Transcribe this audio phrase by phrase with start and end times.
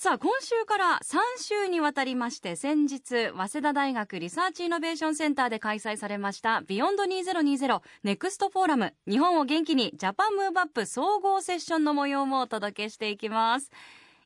[0.00, 8.94] さあ今週から3週にわたりまして先日早稲田大学リサーチイノベーションセンターで開催されました Beyond 2020 Next Forum。
[9.08, 13.72] 日本を元気に Japan Move Up 総合セッションの模様もお届けしていきます。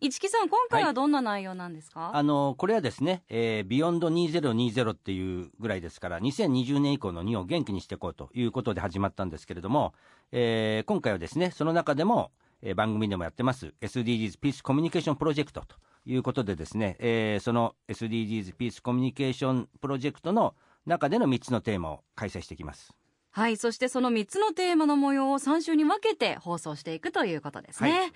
[0.02, 9.94] 一木さん今回はどんな内容なんですか、あのこれはですね、えー、ビヨンド2020っていうぐらいですから2020年以降の日本を元気にしていこうということで始まったんですけれども、
[10.32, 12.30] えー今回はですねその中でも、
[12.62, 15.76] えー番組でもやってます SDGs ピースコミュニケーションプロジェクトと
[16.06, 20.54] いうことでですね、えーその SDGs ピースコミュニケーションプロジェクトの
[20.86, 22.92] 中での3つのテーマを開催していきます。
[23.30, 28.12] はいそしてその3つのテーマの模様を3週に分けて放送していくということですね、はい。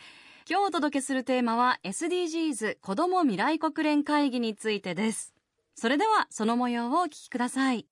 [0.49, 5.35] 今日お届けするテーマは SDGs 子ども未来国連会議についてです。
[5.75, 7.87] それではその模様をお聞きください。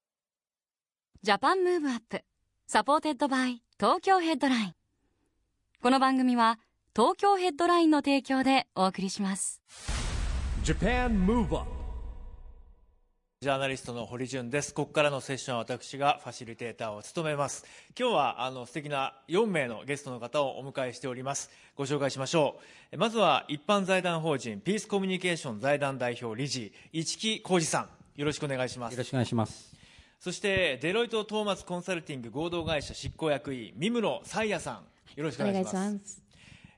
[1.22, 2.22] ジャパンムーブアップ
[2.66, 4.74] supported by Tokyo Headline
[5.84, 6.58] この番組は
[6.96, 9.60] 東京ヘッドラインの提供でお送りします
[10.62, 11.66] Japan Move Up
[13.42, 14.72] ジャーナリストの堀潤です。
[14.72, 17.66] ここからのセッションは私がファシリテーターを務めます。
[18.00, 21.50] 今日はあの素敵な4名のゲストの方をお迎えしております。
[21.76, 22.62] ご紹介しましょう。
[22.92, 27.88] えまずは一般財団法人ピースコミュニケーション財団代表理事一木広治さん。
[28.18, 29.04] よろしくお願いしますよろ。
[29.04, 29.76] しくお願いします。
[30.18, 34.93] そしてデロイトトーマツコンサルティング合同会社執行役員三室沙耶さん。
[35.16, 36.22] よろしくお願いします。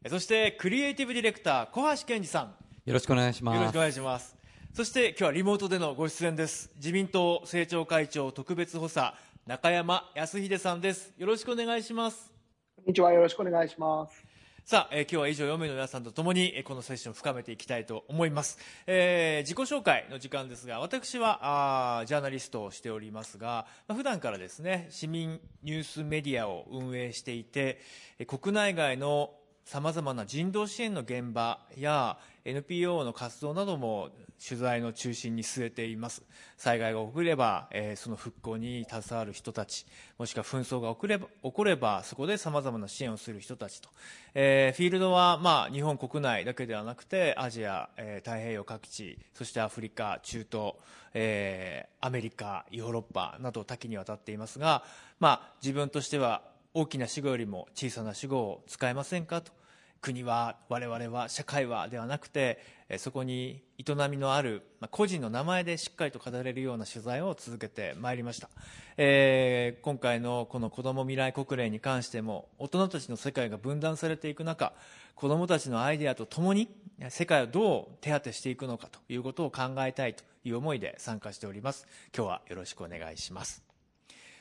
[0.08, 2.54] そしてクリエイティブディレクター小橋健二さん。
[2.84, 3.56] よろしくお願いします。
[3.56, 4.36] よろしくお願いします。
[4.74, 6.70] そして今日はリモートでのご出演です。
[6.76, 9.14] 自民党政調会長特別補佐
[9.46, 11.14] 中山康秀さんです。
[11.16, 12.30] よろしくお願いします。
[12.76, 13.12] こんにちは。
[13.12, 14.25] よろしくお願いします。
[14.68, 18.58] さあ、えー今日は以上4名の皆さんと共に、えーこのセッションを深めていきたいと思います。
[18.88, 27.80] えー自己紹介の時間ですが、私はあジャーナリストをしておりますが、まあ、普段からですね、市民ニュースメディアを運営していて、
[28.18, 29.30] え国内外の
[29.66, 34.10] さまざまな人道支援の現場や NPO の活動なども
[34.40, 36.22] 取材の中心に据えています。
[36.56, 39.84] 災害が起これば、えーその復興に携わる人たち
[40.18, 43.88] もしくは紛争が起これば起こればそこでさまざまな支援をする人たちと、
[44.34, 50.74] えーフィールドは、まあ、日本国内だけではなくてアジア、えー太平洋各地そしてアフリカ中東、
[51.12, 54.84] えーアメリカヨーロッパなど多岐にわたっていますが、
[55.18, 56.42] まあ、自分としては
[56.78, 59.50] 大きな主語よりも小さな主語を使えませんかと。
[60.02, 62.58] 国は我々は社会はではなくて
[62.98, 64.60] そこに営みのある、
[64.90, 68.50] 個人の名前でしっかりと語れるような取材を続けてまいりました、
[68.98, 74.74] えー今回のこの子ども未来国連に関しても大人たちの世界が分断されていく中
[75.14, 76.68] 子どもたちのアイデアとともに
[77.08, 81.86] 世界をどう手当てしていくのかということを考えたいという思いで参加しております。
[82.14, 83.62] 今日はよろしくお願いします。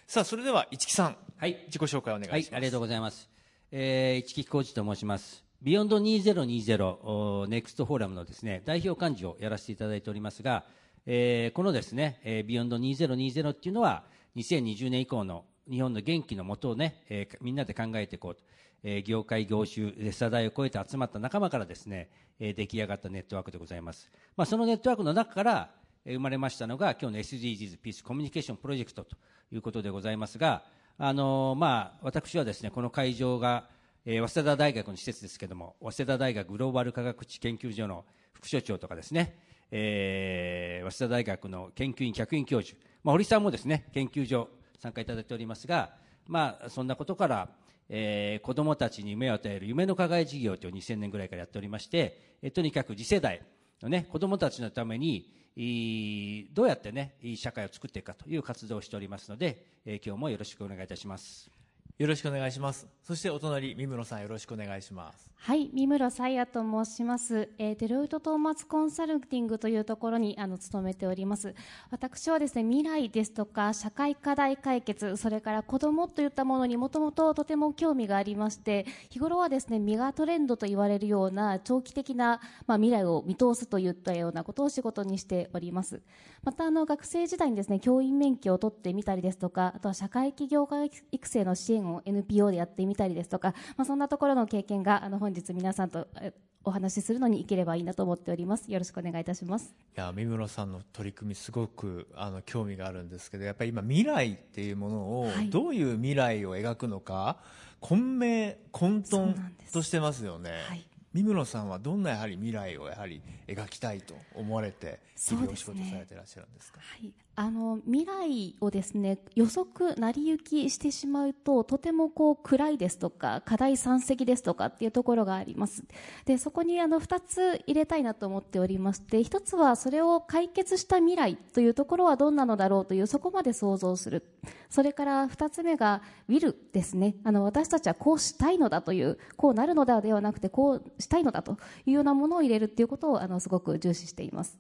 [0.05, 3.29] さあそれでは一木さんはい自己紹介お願いします、はい、ありがとうございます。
[3.69, 5.43] えー、一木広治と申します。
[5.61, 10.63] ビヨンド2020 Next Forum のですね、代表幹事をやらせていただいておりますが、
[11.05, 14.05] えーこのですね、えー、 Beyond 2020っていうのは、
[14.37, 18.41] 2020年以降の日本の元気のもとをね、えーみんなで考えていこうと。
[18.83, 22.09] えー業界、業種、世代を超えて集まった仲間からですね、
[22.39, 24.09] えー出来上がったネットワークでございます。
[24.37, 25.69] まあ、そのネットワークの中から、
[26.05, 29.17] えー生まれましたのが、今日の SDGs ピースコミュニケーションプロジェクトと
[29.51, 30.63] いうことでございますが、
[30.97, 33.67] あのまあ、私はですね、この会場が、
[34.05, 39.37] えー早稲田大学の施設ですけども、早稲田大学グローバル科学地研究所の副所長とかですね、
[39.71, 44.47] えー早稲田大学の研究員、客員教授、まあ、堀さんもですね、研究所
[44.79, 45.95] 参加いただいておりますが、
[46.27, 47.49] まあ、そんなことから、
[47.89, 53.41] えー子どもたちに目を与える夢の課外事業という2000年ぐらいからやっておりまして、えーとにかく次世代
[53.81, 61.49] のね、子どもたちのために、どうやってね、いい社会を作っていくかという活動をしておりますので、え今日もよろしくお願いいたします。
[61.97, 62.87] よろしくお願いします。
[63.03, 65.31] そしてお隣、三室さんよろしくお願いします。
[65.37, 67.47] はい、三室沙耶と申します。
[67.57, 71.55] えーデロイトトーマツコンサルティングというところにあの勤めております。
[71.91, 86.01] 私はですね、未来ですとか社会課題解決、それから子供といったものにもともととても興味がありまして、日頃はですね、メガトレンドと言われるような長期的なまあ未来を見通すといったようなことを仕事にしております。
[86.43, 96.33] またあの学生時代にですね、教員免許を取ってみたりですとか、あとは社会起業家育成の支援を NPO でやってみたりですとか、まあ、そんなところの経験があの本日皆さんとえ
[96.67, 98.71] お話しするのにいければいいなと思っております。
[98.71, 99.75] よろしくお願いいたします。
[99.95, 105.49] いや三室さんの取り組みすごくあの興味があるんですけどやっぱり今未来っていうものを、はい。
[105.51, 107.37] どういう未来を描くのか
[107.81, 109.35] 混迷混沌
[109.71, 110.83] としてますよね、はい。
[111.13, 116.79] 三室さんはどんなやはり未来をやはり描きたいと思われて日々お仕事されていらっしゃるんですか？
[116.81, 125.83] はい、あの未来をですね予測成り行きしてしまうととてもこう暗いですとか課題山積ですとかっていうところがあります。
[126.23, 134.23] でそこにあの2つ入れたいなと思っておりまして1つはそれを解決した未来というところはどんなのだろうというそこまで想像する。
[134.69, 137.15] それから2つ目がウィルですね。
[137.25, 144.57] あの私たちはこうしたいのだというこうなるのだではなくてこうしたいのだというようなものを入れるっていうことをあのすごく重視しています。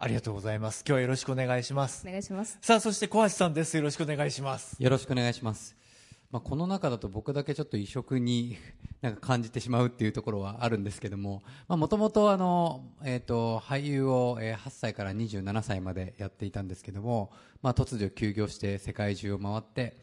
[0.00, 0.84] ありがとうございます。
[0.86, 2.06] 今日はよろしくお願いします。
[2.06, 2.56] お願いします。
[2.62, 3.76] さあそして小橋さんです。
[3.76, 4.76] よろしくお願いします。
[4.78, 5.74] よろしくお願いします。
[6.30, 8.56] まあ、この中だと僕だけちょっと異色に
[9.02, 19.96] なんか感じてしまうっていうところはあるんですけども、もともとあの、えっ、と、俳優をえー8歳から27歳までやっていたんですけども、まあ、突如休業して世界中を回って、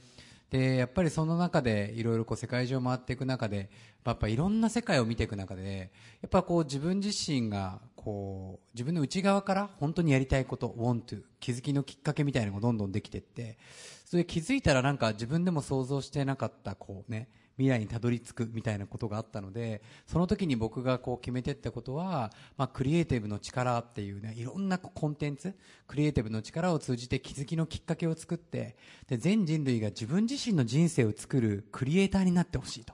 [0.50, 3.70] で、やっぱりその中でいろいろこう世界中を回っていく中で、
[4.04, 13.58] やっぱいろんな世界を見ていく中で、やっぱこう自分自身がこう自分の内側から本当にやりたいこと、want to、気づきのきっかけみたいなのがどんどんできていって、
[14.06, 25.56] それ気づいたらなんか自分でも想像してなかったこうね、未来にたどり着くみたいなことがあったので、その時に僕がこう決めていったことは、まあクリエイティブの力っていうね、いろんなコンテンツ、
[25.88, 28.76] クリエイティブの力を通じて気づきのきっかけを作って、
[29.08, 32.94] で、全人類が自分自身の人生を作るクリエイターになってほしいと。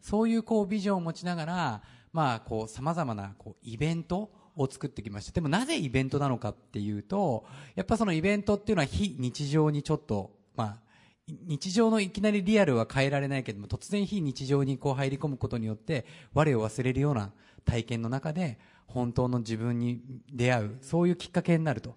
[0.00, 1.82] そういうこうビジョンを持ちながら、
[2.12, 5.32] まあこう様々なこうイベントを作ってきました。
[5.32, 10.78] でもなぜイベントなのかっていうと、やっぱそのイベントっていうのは非日常にちょっと、まあ、
[11.26, 16.04] 日常のいきなりリアルは変えられないけども、突然非日常にこう入り込むことによって、
[16.34, 17.32] 我を忘れるような
[17.64, 20.02] 体験の中で、本当の自分に
[20.32, 21.94] 出会う、そういうきっかけになると。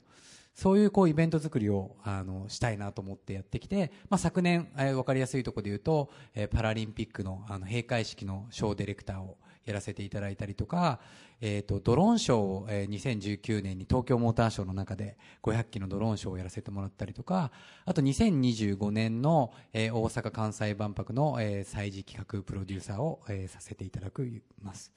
[0.53, 10.99] そういうこうイベント作りをあのしたいなと思ってやってきて、まあ、昨年、えー、分かりやすいところで言うと、えーパラリンピックのあの閉会式のショーディレクターをやらせていただいたりとか、
[11.41, 17.51] えー、とドローンショーを、えー2019年に東京モーターショーの中で500機のドローンショーをやらせてもらったりとか
[17.85, 24.91] あと2025年の、えー大阪・関西万博の、えー催事企画プロデューサーを、えーさせていただきます。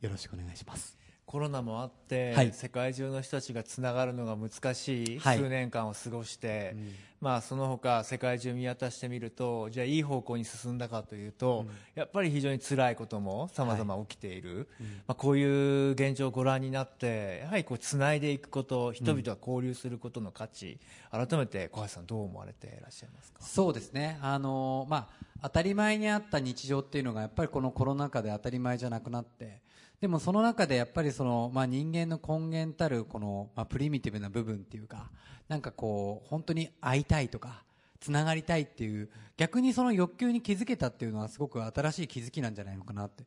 [0.00, 1.05] よろしくお願いします。
[1.26, 2.52] コロナもあって、はい。
[2.52, 5.38] 世界中の人たちがつながるのが難しいはい。
[5.38, 6.76] 数年間を過ごして、
[7.20, 14.68] まあ、その他世界中見渡してみるとじゃあいい方向に進んだかというと、やっぱり非常に辛いこともさまざま起きている、
[15.08, 20.78] まあ、こういう現状をご覧になってやはりこうつないでいくこと人々が交流することの価値、
[21.10, 23.42] 改めて小橋さんどう思われていらっしゃいますか？
[23.42, 29.64] そうですね、あのまあ、当たり前にあった日常っていうのがやっぱりこのコロナ禍で当たり前じゃなくなって
[30.00, 35.10] でもその中でやっぱりその、まあ、人間の根源たるこの、まあ、プリミティブな部分っていうか
[35.48, 37.62] なんかこう本当に会いたいとか
[38.00, 43.24] つながりたいっていう逆にその欲求に気づけたっていうのはすごく新しい気づきなんじゃないのかなって。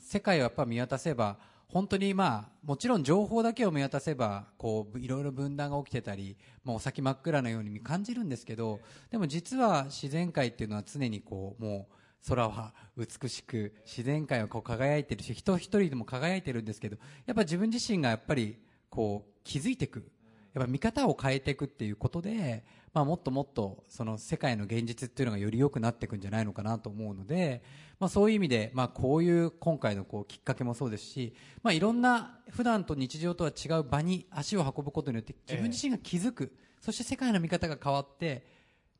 [0.00, 1.36] 世界をやっぱ見渡せば
[1.68, 8.80] 本当にまあもちろん情報だけを見渡せばこういろいろ分断が起きてたり、まあ、お先真っ暗なように感じるんですけど
[9.10, 11.94] でも実は自然界っていうのは常にこうもう
[12.26, 18.58] 空は美しく自然界はこう輝いてるし人一人でも輝いてるんですけどやっぱ自分自身がやっぱり
[18.90, 20.10] こう気づいていく
[20.54, 27.62] やっぱ見方を変えていくっていうことで、まあ、もっともっとその世界の現実っていうのがより良くなっていくんじゃないのかなと思うので、
[28.00, 38.44] まあ、そういう意味で、まあ、こういう今回のこうきっかけもそうですし、まあ、いろんな普段と日常とは違う場に足を運ぶことによって自分自身が気づく、そして世界の見方が変わって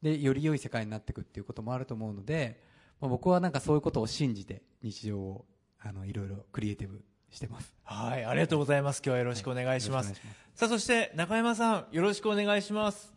[0.03, 2.68] でより良い世界になっていくっていうこともあると思うので、
[3.01, 5.45] まあ、僕はなんかそういうことを信じて日常を
[5.81, 7.75] あのいろいろクリエイティブしてます。
[7.85, 13.13] はいありがとうございます今日はよろしくお願いします,、よろしくお願いしますさあそして中山さんよろしくお願いします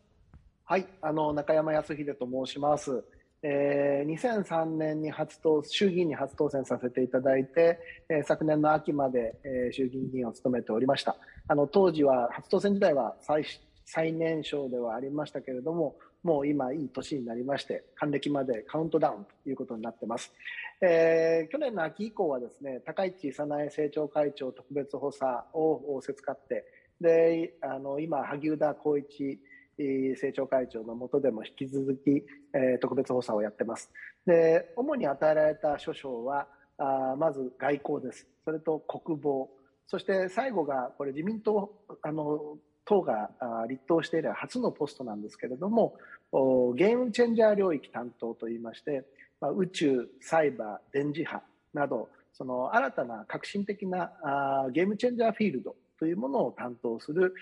[0.63, 3.03] はい、あの中山康秀と申します。
[3.43, 4.09] えー
[4.45, 11.17] 2003年に初当衆議院に初当選させていただいて、えー昨年の秋まで、えー衆議院議員を務めておりました。
[11.47, 13.43] あの当時は初当選時代は最
[13.85, 20.31] 最年少ではありましたけれども、もう今いい年になりまして、還暦までカウントダウンということになってます。
[20.81, 25.23] えー去年の秋以降はですね、高市早苗政調会長特別補佐
[25.53, 26.65] を仰せつかって、
[26.99, 29.39] で、あの今萩生田光一
[30.13, 32.23] 政調会長の下でも引き続き、
[32.53, 33.91] えー特別補佐をやってます。
[34.25, 36.47] で、主に与えられた諸省は、
[36.77, 38.27] あまず外交です。
[38.45, 39.49] それと国防。
[39.87, 45.95] そして最後が、これ自民党、あの、党があ立党して以来初のポストなんですけれども、
[46.31, 49.05] おゲームチェンジャー領域担当といいまして、
[49.39, 51.41] まあ、宇宙、サイバー、電磁波
[51.73, 57.33] など、その新たな革新的なあゲームチェンジャーフィールドというものを担当する、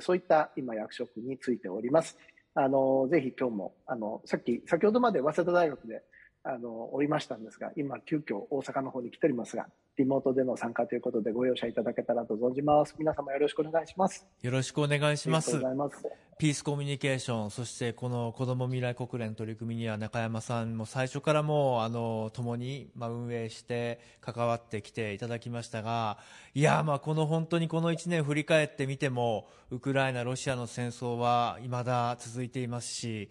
[0.00, 2.18] そういった今役職についております。
[2.54, 6.02] あの、ぜひ今日も、あの、さっき、先ほどまで早稲田大学で、
[6.44, 12.96] あの、おりましたんですが、今、急遽大阪の方に来ておりますが、リモートでの参加ということでご容赦いただけたらと存じます。
[12.98, 14.26] 皆様よろしくお願いします。
[14.42, 15.54] よろしくお願いします。
[15.54, 16.24] ありがとうございます。
[16.36, 26.18] ピースコミュニケーション、そしてこの子ども未来国連取り組みには中山さんも最初からもうあの共にまあ運営して関わってきていただきましたが、
[26.54, 33.30] いやまあこの本当にこの1年振り返ってみても、ウクライナ、ロシアの戦争は未だ続いていますし、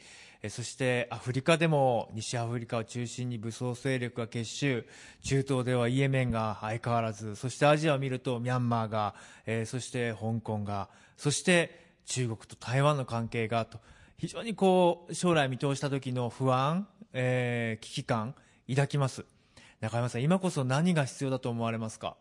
[0.49, 4.85] そしてアフリカでも西アフリカを中心に武装勢力が結集、
[5.23, 13.79] 中東ではイエメンが相変わらず、そしてアジアを見るとミャンマーが、えー、そして香港が、そして中国と台湾の関係がと。
[14.17, 18.35] 非常にこう将来見通した時の不安、えー、危機感
[18.69, 19.25] 抱きます。
[19.79, 22.15] 中山さん今こそ何が必要だと思われますか？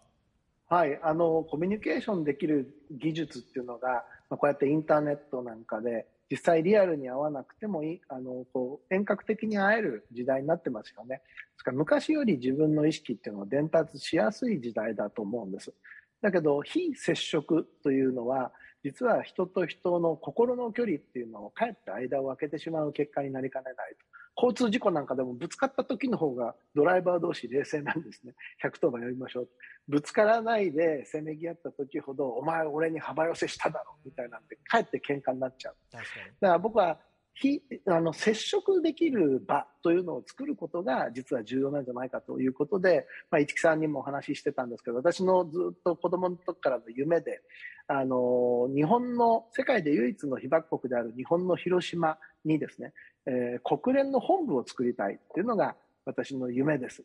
[0.69, 0.99] はい。
[1.03, 11.17] あのコミュニケーションできる技術っていうのが、まあ、こうやってインターネットなんかで実際リアルに会わなくてもいいあのこう遠隔的に会える時代になってますよね。
[11.17, 11.23] で
[11.59, 15.75] すから昔より自分の意識っていうのは伝達しやすい時代だと思うんです。
[16.23, 18.51] だけど非接触というのは
[18.85, 24.07] 実は人と人の心の距離っていうのをかえって間を空けてしまう結果になりかねないと。
[24.35, 28.33] 交通事故なんかでもぶつかった時の方がドライバー同士冷静なんですね。
[28.65, 29.49] 110番呼びましょう。
[29.89, 35.77] ぶつからないでせめぎ合った時ほど、お前俺に幅寄せしただろみたいなんで、かえって喧嘩になっちゃう。
[35.93, 36.05] だか
[36.41, 36.99] ら僕は
[37.35, 47.41] 非あの接触できる場というのを作ることが実は重要なんじゃないかということで、まあ、市木さんにもお話ししてたんですけど私のずっと子供の時からの夢で
[47.89, 52.93] あの日本の世界で唯一の被爆国である日本の広島にですね、
[53.27, 55.75] えー、国連の本部を作りたいというのが
[56.05, 57.03] 私の夢です。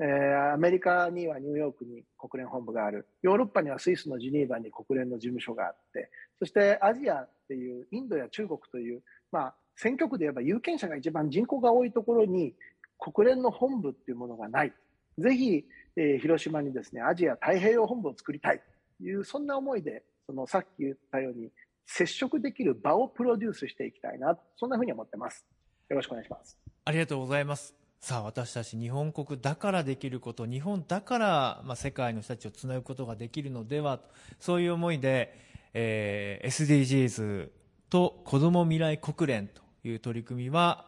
[0.00, 12.54] えー、アメリカにはニューヨークに国連本部があるヨーロッパにはスイスのジュニーバに国連の事務所があってそしてアジアっていうインドや中国という、まあ、選挙区で言えば有権者が一番人口が多いところに
[12.98, 14.72] 国連の本部っていうものがない。
[15.18, 15.64] ぜひ、
[15.96, 18.60] えー、広島にですね、アジア太平洋本部を作りたい
[18.98, 21.50] という、そんな思いで、そのさっき言ったように、
[21.86, 25.44] 接触できる場をプロデュースしていきたいな、そんなふうに思ってます。
[25.88, 26.58] よろしくお願いします。
[26.84, 27.74] ありがとうございます。
[28.00, 34.00] さあ、私たち日本国だからできること、日本だから、まあ、世界の人たちをつなぐことができるのでは、
[34.38, 35.38] そういう思いで、
[35.74, 37.50] えー、SDGs
[37.90, 40.86] と子ども未来国連という取り組みは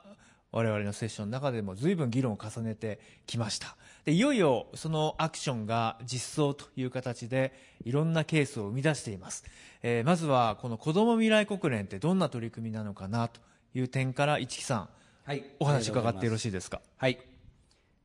[0.53, 3.76] 我々のセッションの中でも随分議論を重ねてきました。
[4.05, 7.53] でいよいよそのアクションが実装という形で
[7.85, 9.45] いろんなケースを生み出しています、
[9.83, 13.41] えー、まずはこの子ども未来国連ってどんな取り組みなのかなと
[13.75, 14.88] いう点から一木さん、
[15.25, 16.81] はい、お話伺ってよろしいですか？
[16.97, 17.19] はい、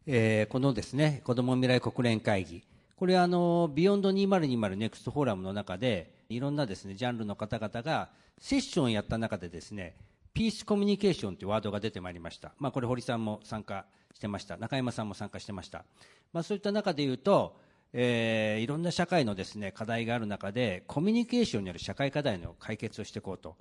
[0.08, 2.64] えー、このですね子ども未来国連会議。
[2.96, 9.96] これはあの Beyond 2020 Next Forum の中でいろんなですねジャンルの方々がセッションをやった中でですね
[10.34, 12.54] ピースコミュニケーションというワードが出てまいりました。
[12.58, 14.58] まあ、これ堀さんも参加してました。
[14.58, 15.84] 中山さんも参加してました。
[16.32, 17.58] まあ、そういった中で言うと、
[17.94, 23.58] えー、いろんな社会のですね、課題がある中で、コミュニケーションによる社会課題の解決をしていこうと。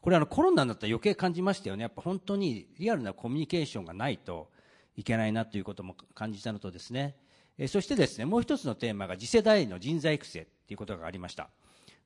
[0.00, 1.82] これコロナになったら余計感じましたよね。
[1.82, 4.50] やっぱ本当にリアルなコミュニケーションがないと
[4.96, 7.16] いけないなということも感じたのとですね、
[7.58, 11.50] え、そしてですね、もう一つのテーマが次世代の人材育成ということがありました。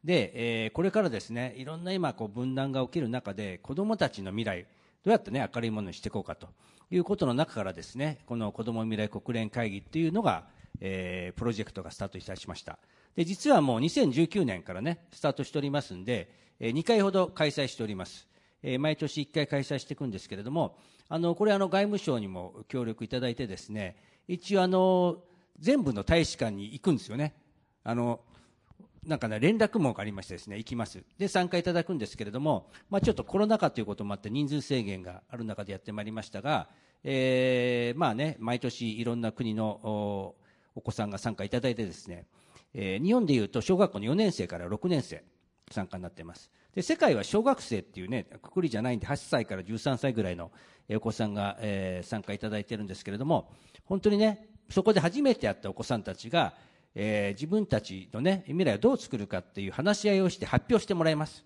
[0.06, 4.62] で、えー、これからですね、いろんな今こう分断が起きる中で、子供たちの未来、
[5.04, 6.48] どうやってね、明るいものにしていこうかと
[6.92, 10.44] いうことの中からですね、この子供未来国連会議っていうのが、
[10.80, 12.78] えー、プロジェクトがスタートいたしました。
[13.16, 18.28] で、実はもう2019年からね、スタートしておりますんで、えー、2回ほど開催しております。
[18.62, 23.96] えー、毎年1回開催していくんですけれども、あの、これあの、外務省にも協力いただいてですね、
[24.28, 25.16] 一応あの、
[25.58, 27.34] 全部の大使館に行くんですよね。
[27.82, 28.20] あの、
[29.06, 31.04] なんかね、連絡網がありましてですね、行きます。
[31.16, 36.68] で、参加いただくんですけれども、まあちょっとコロナ禍ということもあって人数制限がある中でやってまいりましたが、
[37.04, 40.34] えー、まあね、毎年いろんな国の
[40.74, 42.26] お子さんが参加いただいてですね、
[42.74, 45.22] えー、日本でいうと小学校の4年生から6年生
[45.70, 46.50] 参加になっています。
[46.74, 50.50] で、世界は小学生っていうね、くくりじゃないんで、8歳から13歳ぐらいの
[50.90, 53.50] お子さんが、えー、参加いただいてるんですけれども、
[53.84, 56.54] 本当にね、そこで初めて会ったお子さんたちが、
[56.98, 61.44] えー、自分たちのね、未来をどう作るかっていう話し合いをして発表してもらいます。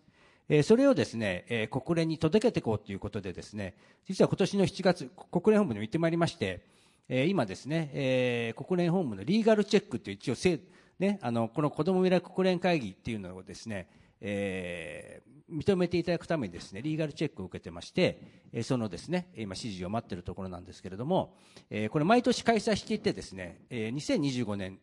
[0.49, 3.75] えー、それをですね、えー、国連に届けていこうということでですね、
[4.07, 6.61] 実は今年の7月、国連本部にも行ってまいりまして、
[7.09, 10.61] えー、今ですね、えー、国連本部のリーガルチェックという一応せ、
[11.01, 13.89] ね、あの、この子供未来国連会議っていうのをですね、
[14.21, 18.21] えー、認めていただくためにですね、リーガルチェックを受けてまして、
[18.53, 21.35] えーそのですね、今指示を待っているところなんですけれども、
[21.71, 24.79] えーこれ毎年開催していてですね、えー2025年、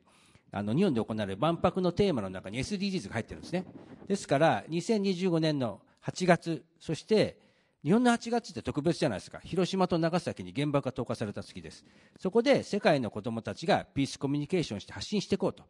[0.52, 3.66] あの日本で行われる万博のテーマの中に SDGs が入ってるんですね。
[4.08, 7.38] ですから、2025年の8月、そして
[7.84, 9.40] 日本の8月って特別じゃないですか。
[9.40, 11.86] 広島と長崎に原爆が投下された月です。
[12.20, 15.64] そこで世界の子どもたちがピースコミュニケーションして発信していこうと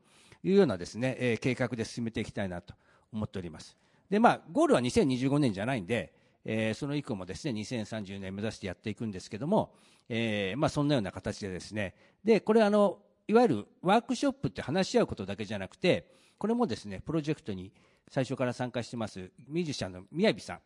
[0.44, 2.74] いうようなですね、えー計画で進めていきたいなと
[3.12, 3.78] 思っております。
[4.10, 6.14] で、まあ、ゴールは2025年じゃないんで、
[6.46, 9.74] えーその以降もですね、2030年目指してやっていくんですけども、
[10.08, 11.94] えーまあ、そんなような形でですね、
[12.24, 16.08] で、これあの、いわゆるワークショップって話し合うことだけじゃなくて、
[16.38, 17.72] これもですね、プロジェクトに
[18.10, 20.60] 最初から参加してますミュージシャンの宮城さん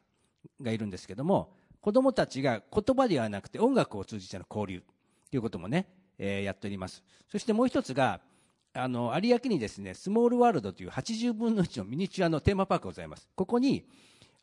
[0.63, 4.83] がいるんですけども、子供たちが言葉ではなくて音楽を通じての交流
[5.31, 5.87] ということもね、
[6.19, 7.03] えーやっております。
[7.31, 8.21] そしてもう一つが、
[8.73, 13.27] あの、有明にですね、スモールワールドという80分の1のミニチュアのテーマパークがございます。
[13.35, 13.85] ここに、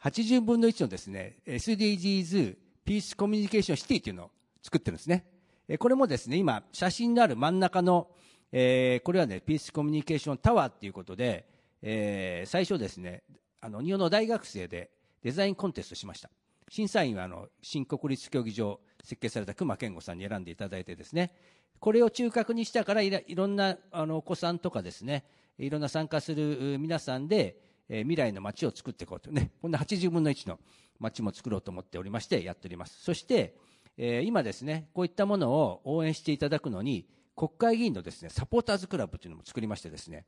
[0.02, 4.30] 80分の1のですね、SDGs ピースコミュニケーションシティというのを
[4.62, 5.24] 作ってるんですね。
[5.68, 8.08] えこれもですね、今、写真のある真ん中の、
[8.52, 11.46] えーこれはね、ピースコミュニケーションタワーっていうことで、
[11.82, 13.22] えー最初ですね、
[13.60, 14.90] あの、日本の大学生で
[15.22, 16.30] デザインコンテストしました。
[16.70, 21.32] 審査員は、あの、新国立競技場設計された熊健吾さんに選んでいただいてですね、
[21.80, 25.24] これを中核にしたからいろんなあのお子さんとかですね、
[25.58, 27.60] いろんな参加する皆さんで、
[27.90, 30.58] えー未来の街を作っていこうとね、こんな80分の1の
[30.98, 33.02] 街も作ろうと思っておりまして、やっております。
[33.02, 33.54] そして、
[34.00, 40.24] えー今ですね、こういったものを応援していただくのに、国会議員のですね、サポーターズクラブというのも作りましてですね、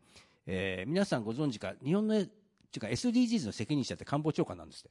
[0.46, 2.32] えー皆さんご存知か、日本の、ってい
[2.78, 4.90] うか SDGs の責任者って官房長官なんですって。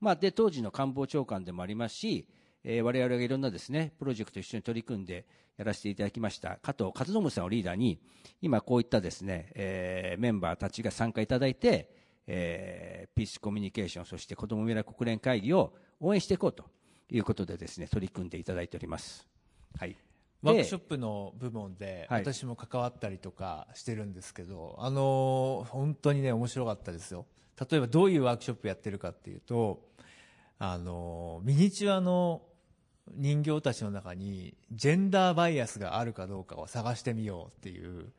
[0.00, 2.28] まあ、で、当時の官房長官でもありますし、
[2.62, 5.26] えー我々がいろんなですね、プロジェクト一緒に取り組んで
[5.56, 7.98] やらせていただきました、加藤和信さんをリーダーに、
[8.40, 11.90] 今こういったですね、えーメンバーたちが参加いただいて、
[12.28, 16.64] えーピースコミュニケーション、そして子ども未来国連会議を応援していこうと
[17.12, 19.28] いうことでですね、取り組んでいただいております。
[19.78, 19.96] はい。
[20.42, 27.26] ワークショッププの部門ではい私も関わったりとかしてるんですけど、あのー本当にね面白かったですよ
[27.70, 29.84] 例えばどういうワークショップやってるかっていうと
[30.58, 32.42] あのーミニチュアの
[33.14, 38.12] 人形たちの中にジェンダーバイアスがあるかどうかを探してみようっていう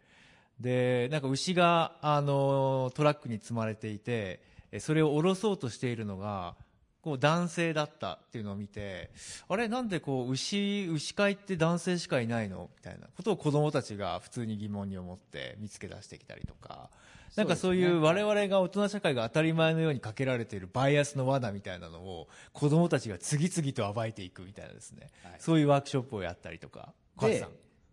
[0.59, 4.41] でなんか牛があのトラックに積まれていて
[4.71, 6.55] えそれを下ろそうとしているのが
[7.03, 9.11] こう男性だったっていうのを見て
[9.49, 12.69] あれなんでこう牛牛飼いって男性しかいないの？
[12.77, 13.07] みたいな。
[13.15, 16.89] ことを子供たちが普通に疑問に思って見つけ出してきたりとか。
[17.35, 25.33] なんかそういう我々が大人社会が当たり前のようにかけられているバイアスの罠みたいなのを子供たちが次々と暴いていくみたいなですね、はい。
[25.39, 26.93] そういうワークショップをやったりとか。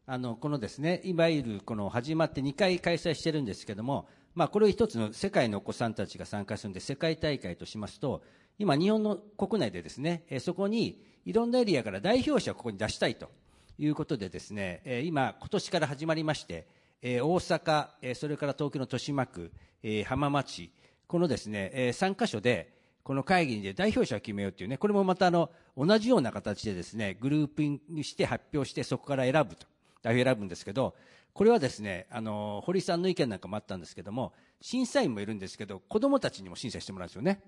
[0.07, 8.23] あのこのですねいわゆるこの始まって2回開催してるんですけども、まあ、これを一つの世界のお子さんたちが参加するんで世界大会としますと
[8.61, 13.31] 今日本の国内でですねえそこにいろんなエリアから代表者をここに出したいと
[13.79, 16.67] いうことでですねえ今今年から始まりまして
[17.01, 19.51] え大阪えそれから東京の豊島区
[19.83, 20.69] え浜松
[21.07, 29.67] このですねえ3カ所でこの会議で代表者を決めようというね、これもまたあの同じような形でですね、グループにして発表して、そこから選ぶと、
[30.03, 30.95] 代表選ぶんですけど、
[31.33, 37.41] これはですね、あの、堀さんの意見なんかもあったんですけども、審査員もいるんですけど、子供たちにも審査してもらうんですよね。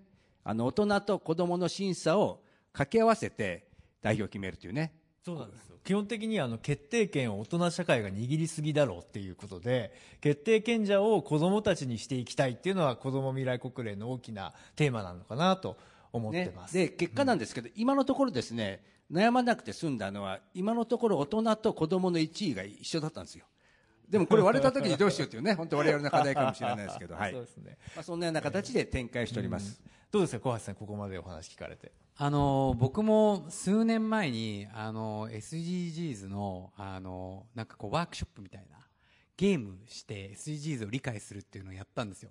[0.44, 3.68] あの、大人と子供の審査を掛け合わせて
[4.00, 4.94] 代表を決めるというね。
[5.24, 5.76] そうなんですよ。
[5.84, 15.76] 基本的にあの決定権を大人社会が握りすぎだろうっていうことで決定権者を子どもたちにしていきたいっていうのは子ども未来国連の大きなテーマなのかなと
[16.12, 23.44] 思ってねます、で結果なんですけど、今のところですね悩まなくて済んだのは今のところ大人と子供の1位が一緒だったんですよ。
[24.08, 27.32] でもこれ割れた時にどうしようっていうね本当我々の課題かもしれないですけど、はい。
[27.34, 27.78] そうですね。
[27.96, 29.80] まあ、そんなような形で展開しております、
[30.12, 31.90] どうですか小橋さんここまでお話聞かれて。
[32.18, 38.76] あの僕も数年前にあの SDGs のあのなんかこうワークショップみたいな
[39.38, 42.30] ゲームして SDGs を理解するっていうのをやったんですよ。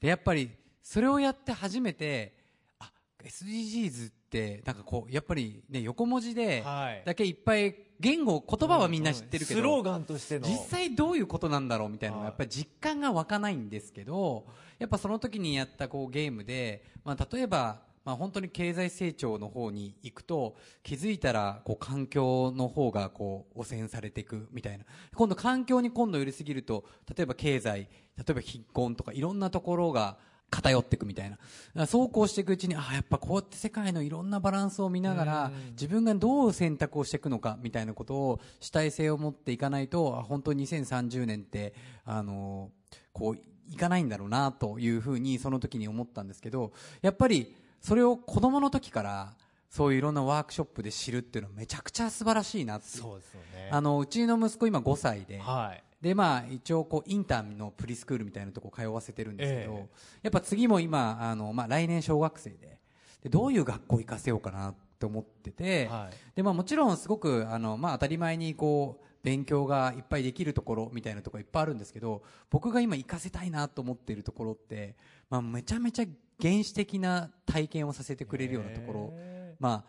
[0.00, 0.48] でやっぱり
[0.80, 2.34] それをやって初めて
[2.78, 2.92] あ
[3.24, 7.02] SDGs ってなんかこうやっぱりね横文字ではい。
[7.04, 10.46] だけいっぱい言語言葉はみんな知ってるけど、スローガンとしての。
[10.46, 14.46] 実際どういうことなんだろうみたいなやっぱり実感が湧かないんですけど
[14.78, 24.84] やっぱその時にやったこうゲームで、まあ、例えば、まあ、本当に経済成長の方に行くと気づいたらこう環境の方がこう汚染されていくみたいな。
[25.14, 30.16] 今度環境に今度寄りすぎると例えば経済例えば貧困とかいろんなところが
[30.50, 31.36] 偏っていくみたい
[31.74, 31.86] な。
[31.86, 42.70] そうこうしていくうちにあやっぱこうやって世界のいろんなバランスを見ながら自分がどう選択をしていくのかみたいなことを主体性を持っていかないとあ本当に2030年ってあの
[43.12, 43.38] こう
[43.70, 49.34] いかないんだろうなというふうにその時に思ったんですけどやっぱりそれを子供の時から
[49.70, 53.68] そういういろんなワークショップで知るっていうのはめちゃくちゃ素晴らしいなってそうですよね。
[53.70, 55.84] あのうちの息子今5歳で、はい。
[56.00, 59.86] でまあ一応こうインターンのプリスクールみたいなとこ通わせてるんですけど、え。
[60.22, 62.78] やっぱ次も今あの、まあ、来年小学生で
[63.22, 66.16] でどういう学校行かせようかなって思ってて、はい。
[66.34, 74.96] でまあ、もちろんすごくあの、まあ、当たり前にこう勉強がいっぱいできるところみたいなところいっぱいあるんですけど僕が今行かせたいなと思っているところって、
[75.28, 76.06] まあ、めちゃめちゃ
[76.40, 79.84] 原始的な体験をさせてくれるようなところ、へま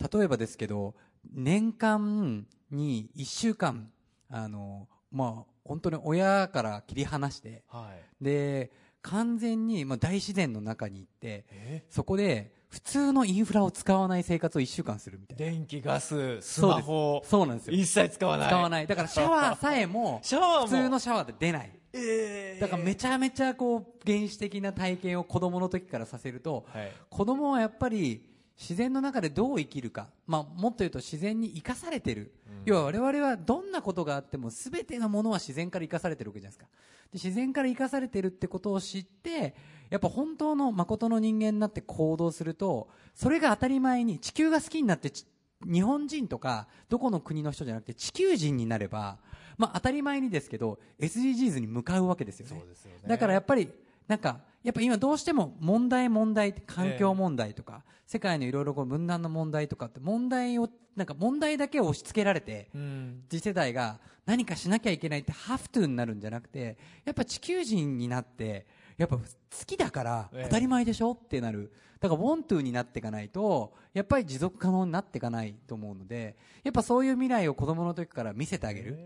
[0.00, 0.94] あ、例えばですけど
[1.30, 3.90] 年間に1週間
[4.30, 8.24] あの、まあ、本当に親から切り離してーはい。
[8.24, 8.70] で
[9.02, 11.84] 完全に、まあ、大自然の中に行ってえ？
[11.90, 15.52] そこで普通のインフラを使わない生活を1週間するみたいな。
[15.52, 17.72] 電気ガススマホそうなんですよ。
[17.76, 18.48] 一切使わない。
[18.48, 18.86] 使わない。
[18.86, 20.66] だからシャワーさえもシャワーも。
[20.66, 21.72] 普通のシャワーで出ない。
[21.94, 22.60] えー。
[22.60, 26.92] だからめちゃめちゃこう原始的な体験を子供の時からさせると、はい。
[27.08, 28.22] 子供はやっぱり
[28.58, 32.32] 自然の中でどう生きるか、まあ、もっと言うと自然に生かされてる、
[32.64, 36.66] 要は我々はどんなことがあっても全てのものは自然から生かされてるわけじゃないですか。
[37.12, 39.54] で自然から生かされてるってことを知って
[39.90, 45.24] やっぱ本当の誠の人間になって行動するとそれが当たり前に地球が好きになってち
[45.64, 49.18] 日本人とかどこの国の人じゃなくて地球人になれば、
[49.56, 52.56] まあ、当たり前にですけど SDGs に向かうわけですよね。
[52.56, 52.64] ね。
[53.06, 53.68] だからやっぱり
[54.06, 63.22] なんかやっぱ今どうしても問題問題って環境問題とか、世界のいろいろこう分断の問題とかって問題をなんか問題だけを押し付けられて、うん。
[63.28, 68.66] 次世代が何かしなきゃいけないってハフトゥーになるんじゃなくてやっぱ地球人になって
[68.96, 69.22] やっぱ好
[69.64, 70.44] きだからええ。
[70.44, 71.72] 当たり前でしょってなる。
[72.00, 78.96] だからウォントゥーになっていかないとやっぱり持続可能になっていかないと思うのでやっぱそういう未来を子供の時から見せてあげる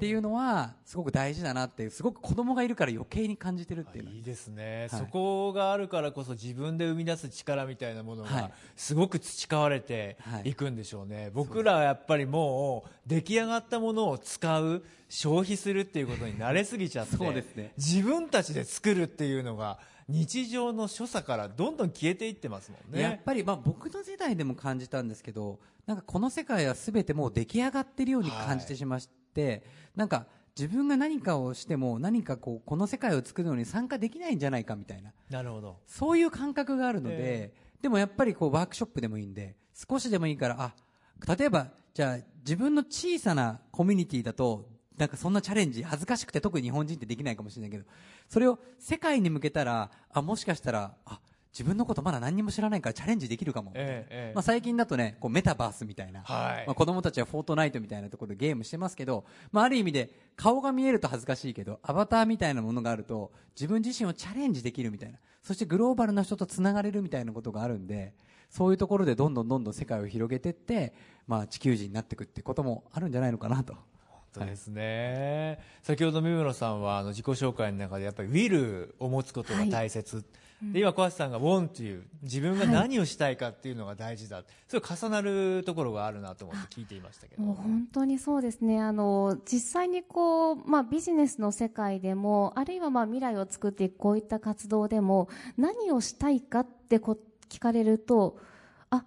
[0.00, 4.10] っていうのはすごく大事だなってすごく子供がいるから余計に感じてるっていうの。
[4.10, 5.00] はいいですね、はい。
[5.00, 8.52] そこがあるからこそ自分で生み出す力みたいなものがはい。
[8.76, 10.48] すごく培われてはい。
[10.48, 17.74] いくんでしょうね、僕らはやっぱりもう出来上がったものを使う消費するっていうことに慣れすぎちゃってそうですね。
[17.76, 23.02] 自分たちで作るっていうのが日常の所作からどんどん消えていってますもんね。
[23.02, 29.19] やっぱりまあ僕の世代でも感じたんですけどなんかこの世界は全てもう出来上がってるように感じてしまって、
[29.96, 30.26] なんか
[30.58, 35.12] 自分が何かをしても何かこうこの世界を作るのに参加できないんじゃないかみたいな。
[35.30, 35.78] なるほど。
[35.86, 37.52] そういう感覚があるので、え。
[37.82, 40.74] でもやっぱりこうワークショップでもいいんで少しでもいいからあ
[41.36, 47.84] 例えばじゃあ自分の小さなコミュニティだとなんかそんなチャレンジ恥ずかしくて特に日本人ってできないかもしれないけど
[48.28, 51.20] それを世界に向けたらあもしかしたらあ
[51.52, 54.34] 自分のことまだ何にも知らないからチャレンジできるかもええええ。
[54.34, 56.66] まあ、最近だとねこうメタバースみたいな、はい。
[56.66, 65.18] まあ、子供たちはフォートナイトみたいなところでゲームしてますけど、まあ、ある意味で顔が見えると恥ずかしいけどアバターみたいなものがあると自分自身をチャレンジできるみたいな。
[65.42, 68.12] そしてグローバルな人とつながれるみたいなことがあるんで
[68.50, 70.92] そういうところでどんどんどんどん世界を広げていって、
[71.26, 73.74] まあ、地球人になっていくってこともあるんじゃないのかなと。
[74.32, 80.24] そうですね、先ほど三村さんはあの自己紹介の中でやっぱりウィルを持つことが大切、
[80.62, 87.42] で今小橋さんがウォンという自分が何をしたいかっていうのが大事だ、それ重なるところがあるなと思って聞いていましたけど。
[87.42, 88.80] もう本当にそうですね。
[88.80, 97.18] あの、実際にこう、まあビジネスの世界でも、あるいはまあ未来を作っていくこういった活動でも、何をしたいかってこ
[97.48, 98.38] 聞かれると、
[98.90, 99.04] あ、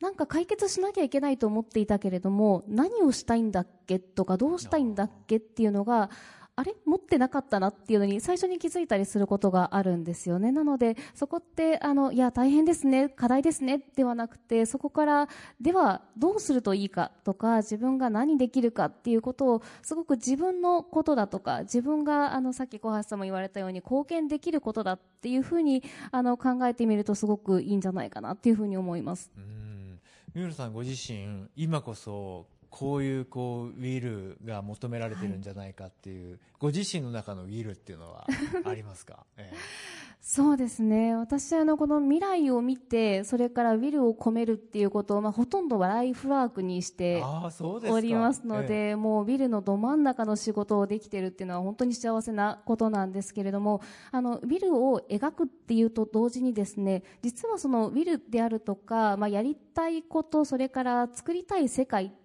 [0.00, 6.08] なんか解決しなきゃいけないと思っていたけれども、何をしたいんだっけとか、どうしたいんだっけっていうのが、
[6.56, 6.74] あれ？
[6.84, 10.52] 持ってなかったなっていうのに最初に気づいたりすることがあるんですよね。
[10.52, 15.28] なので、そこって、あの、いや、大変ですね、課題ですね、ではなくて、そこから、
[15.60, 29.32] では、どうするといいかとか、自分が何できるかっていうことを、すごく自分のことだとか、自分が、あの、さっき小橋さんも言われたように、貢献できることだっていうふうに、あの、考えてみるとすごくいいんじゃないかなっていうふうに思います。
[29.36, 29.64] うん
[30.34, 38.26] 三浦さんご自身今こそこういうこうウィルが求められてるんじゃないかっていう、ご自身の中のウィルっていうのは
[38.64, 39.56] ありますか、 ええ。
[40.20, 41.14] そうですね。
[41.14, 62.23] 私、あの、この未来を見て、それからウィルを込めるっていうことを、まあ、ほとんどはライフワークにしておりますのえで、もうビルのど真ん中の仕事をできてるっていうのは本当に幸せなことなんですけれども、あの、ビルを描くっていうと同時にですね、実はそのビルであるとか、まあ、やりたいこと、それから作りたい世界って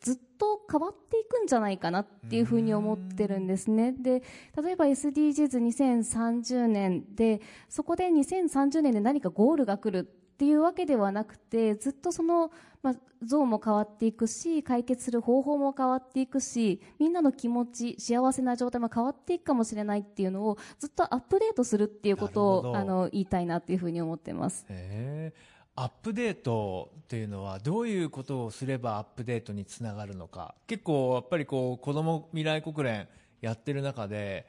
[0.00, 3.92] ずっと変わっていくんじゃないかなっていうふうに思ってるんですね。
[3.92, 4.22] で、
[4.62, 12.50] 例えば SDGs2030 年で、そこで2030年で何かゴールが来るっっていうわけではなくてずっとその、
[12.82, 24.64] まあ、像も変わっていくし解決する方法も変わっていくしみんなの気持ち幸せな状態も変わっていくかもしれないっていうのをずっとアップデートするっていうことをあの言いたいなっていうふうに思ってます。
[24.70, 30.54] へえアップデートっていうのはどういうことをすればアップデートにつながるのか。
[30.66, 33.08] 結構やっぱりこう子ども未来国連
[33.40, 34.46] やってる中で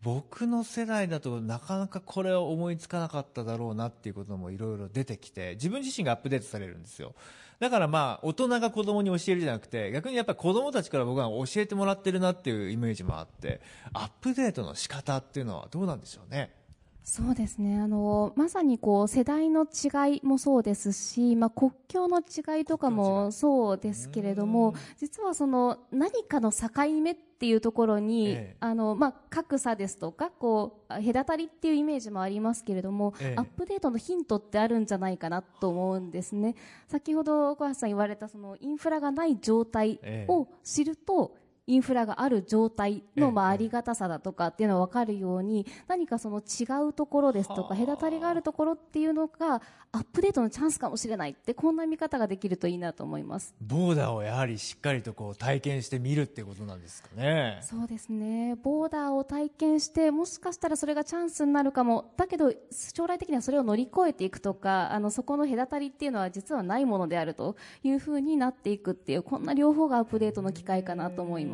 [0.00, 7.14] 僕の世代だとなかなかこれを思いつかなかっただろうなっていうこともいろいろ出てきて自分自身がアップデートされるんですよ。
[7.60, 13.60] だからまあ大人が子供に教えるじゃなくて逆にやっぱり子供たちから僕は教えてもらってるなっていうイメージもあって
[13.92, 16.63] アップデートの仕方っていうのはどうなんでしょうね。
[17.04, 17.78] そうですね。
[17.78, 26.68] あのまさにこう世代の違いもそうですし、まあ、国境の違いとかもそうですけれども実はその何かの境
[27.02, 28.56] 目っていうところに、ええ。
[28.58, 33.38] あのまあ、格差ですとかこう隔たりっていうイメージもありますけれども、ええ。
[33.38, 36.54] アップデートのヒントってあるんじゃないかなと思うんですね。
[36.88, 47.86] 先ほど小橋さん言われたそのインフラがない状態を知ると、インフラがある状態の、まあ、ええありがたさだとかっていうのが分かるように何かその違うところですとかはあ。
[47.86, 53.54] 隔たりがあるところっていうのがアップデートのチャンスかもしれないってこんな見方ができるといいなと思います。
[53.60, 57.60] ボーダーをやはりしっかりとこう体験してみるってことなんですかね。
[57.62, 58.56] そうですね。
[58.56, 62.12] ボーダーを体験してもしかしたらそれがチャンスになるかも。
[62.16, 71.53] だけど将来的にはそれを乗り越えていくとかあのそこの隔たりっていうのは実はないものであるというふうになっていくっていうこんな両方がアップデートの機会かなと思います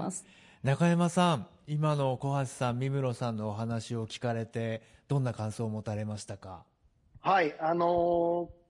[0.62, 6.64] 中山さん今の小橋さん三室さんのお話を聞かれてどんな感想を持たれましたか？
[7.20, 8.60] はい、あのー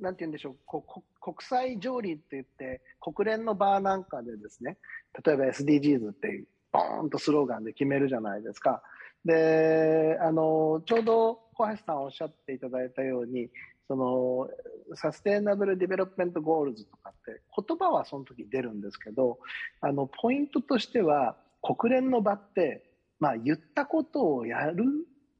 [0.00, 4.76] なんて言うんでしょう、ここ国際条理って言って、国連の場なんかでですね、
[5.24, 6.42] 例えば SDGs って、
[6.72, 8.82] ボーンとスローガンで決めるじゃないですか。
[9.24, 13.48] で、あのーちょうど小橋さんおっしゃっていただいたように、
[13.88, 14.48] その
[14.94, 19.38] Sustainable Development Goals とかって言葉はその時出るんですけど
[19.80, 22.84] あのポイントとしては国連の場って、
[23.20, 24.84] まあ、言ったことをやる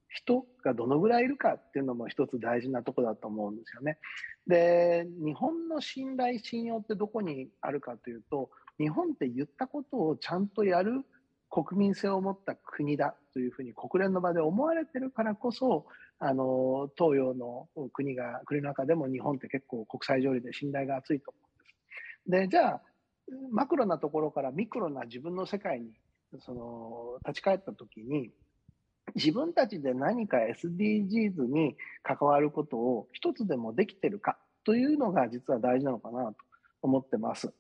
[0.09, 3.99] 人がどのぐらいいるかっていうのも一つ大事なとこだと思うんですよね。
[4.47, 11.03] で日本の信頼信用ってどこにあるかというと日本って言ったことをちゃんとやる
[11.51, 15.87] 国民性を持った国だというふうに国連の場で思われてるからこそ
[16.19, 22.49] あの東洋の国が国の中でも日本って結構国際条理で信頼が厚いと思うんです。
[22.49, 22.83] でじゃあ
[23.51, 25.93] マクロなところからミクロな自分の世界に
[26.41, 28.31] その立ち返った時に
[29.15, 36.37] 自分たちで何か SDGs に関わることを一つでもできてるかというのが実は大事なのかなと
[36.83, 37.53] 思ってます。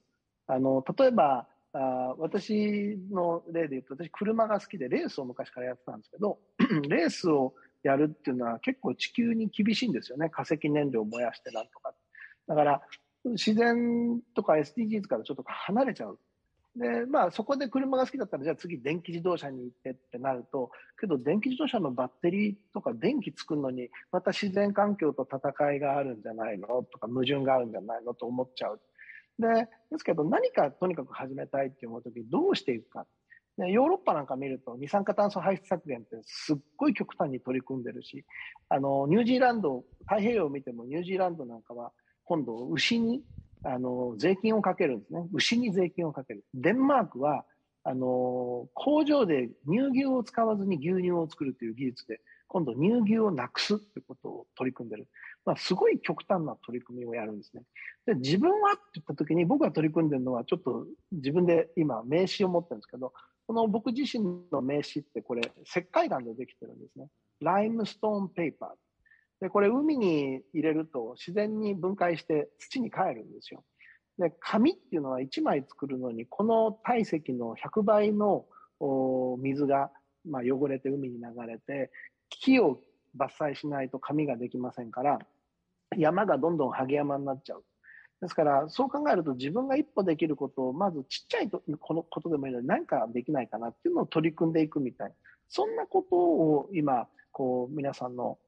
[0.46, 6.38] あの例えばあ私の例で言うと私車が好きでレースを昔からやってたんですけど
[6.88, 10.28] レースをやるっていうのは結構地球に厳しいんですよね。
[10.28, 11.94] 化石燃料を燃やしてなんとか
[12.48, 12.82] だから
[13.24, 16.18] 自然とか SDGs からちょっと離れちゃう。
[16.76, 26.66] でまあそこで車が好きだったらじゃあ次電気自動車に行ってってなるとけど電気自動車のバッテリーとか電気作るのにまた自然環境と戦いがあるんじゃないの？
[26.92, 28.12] とか矛盾があるんじゃないの？
[28.12, 28.80] と思っちゃう。
[29.38, 33.06] でですけど何かとにかく始めたいって思う時どうしていくか
[33.58, 38.24] でヨーロッパなんか見ると二酸化炭素排出削減ってすっごい極端に取り組んでるし
[38.68, 41.92] あのニュージーランド太平洋を見てもニュージーランドなんかは
[42.24, 43.22] 今度牛に
[43.64, 45.26] あの税金をかけるんですね。
[45.32, 46.44] 牛に税金をかける。
[46.52, 47.44] デンマークは
[47.82, 55.06] あの工場で乳牛を使わずに牛乳を作るという技術で今度乳牛をなくすということを取り組んでる、
[55.44, 57.62] まあ、すごい極端な取り組みをやるんですね。
[58.06, 63.12] で自分はって言った時に僕が取り組んでるのはちょっと自分で今名刺を持ってるんですけど
[63.46, 67.08] この僕自身の名刺ってこれ石灰岩でできてるんですね。
[67.40, 68.68] ライムストーンペーパー。
[69.40, 73.62] でこれ海に入れると自然に分解して土に帰るんですよ。
[74.18, 78.46] で紙っていうのは1枚作るのにこの体積の100倍の
[79.38, 79.90] 水が、
[80.24, 81.90] まあ、汚れて海に流れて
[82.30, 82.80] 木を
[83.18, 85.18] 伐採しないと紙ができませんから
[85.96, 87.64] 山がどんどんハゲ山になっちゃう。
[88.20, 95.12] ですからそう考えると自分が一歩できることをまずちっちゃいとこのことでもいいので何かできないかなっていうのを取り組んでいくみたい
[95.48, 98.38] そんなことを今こう皆さんの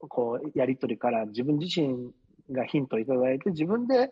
[0.00, 2.10] こうやり取りから自分自身
[2.50, 4.10] がヒントをいただいて自分で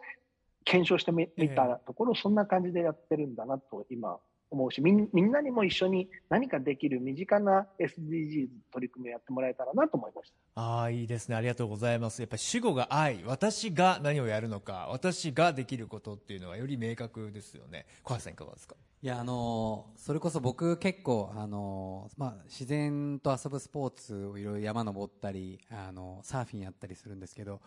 [0.64, 4.18] 検証してみ見たところ、そんな感じでやってるんだなと今
[4.51, 10.61] 思うしみんみんなにも一緒に何かできる身近な SDGs 取り組みをやってもらえたらなと思いました。
[10.61, 11.37] ああいいですね。
[11.37, 12.21] ありがとうございます。
[12.21, 13.23] やっぱり主語が愛。
[13.25, 14.89] 私が何をやるのか。
[14.91, 17.87] 私ができることっていうのはより明確ですよね。
[18.03, 18.77] 小橋さんいかがですか？
[19.03, 27.61] いやあのーそれこそ僕結構あのーまあ自然と遊ぶスポーツをいろいろ山登ったりあのーサーフィンやったりするんですけど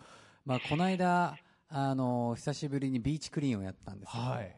[0.45, 1.37] まあ、この間、
[1.69, 4.21] あの、久しぶりにビーチクリーンをやったんですよ。
[4.21, 4.55] はい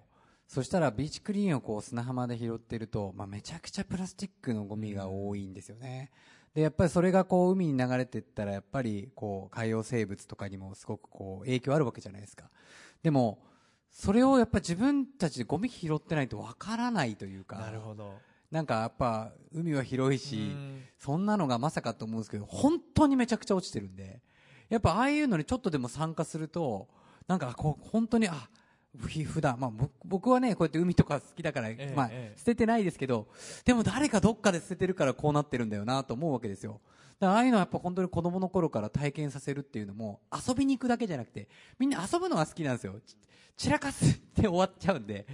[0.48, 6.12] そしたらビーチクリーンをこう砂浜で拾ってると、まあ、めちゃくちゃプラスチックのゴミが多いんですよね。
[6.54, 12.50] で、やっぱりそれがこう海に流れていったら、やっぱりこう海洋生物とかにもすごくこう影響あるわけじゃないですか。
[13.04, 13.44] でも、
[13.92, 17.58] それをやっぱ自分たちでゴミ拾ってないとわからないというか。
[17.58, 18.14] なるほど
[18.52, 24.22] なんかやっぱ海は広いしうん、そんなのがまさかと思うんですけど、本当にめちゃくちゃ落ちてるんで、
[24.70, 26.88] やっぱああいうのにちょっとでも参加すると、
[27.28, 28.50] なんかこう本当に、あ、ふ
[28.98, 33.28] 普段、まあ僕僕はね、こうやって海とか好きだから、えまあええ捨ててないですけど、
[33.64, 36.82] でも誰かどっかで捨ててるからこうなってるんだよなと思うわけですよ。
[37.20, 41.48] だからああいうのはやっぱ本当に子供の頃から体験させるっていうのも、遊びに行くだけじゃなくて、
[41.80, 42.96] みんな遊ぶのが好きなんですよ。
[43.06, 43.16] ち
[43.58, 45.26] 散らかすって終わっちゃうんで、ね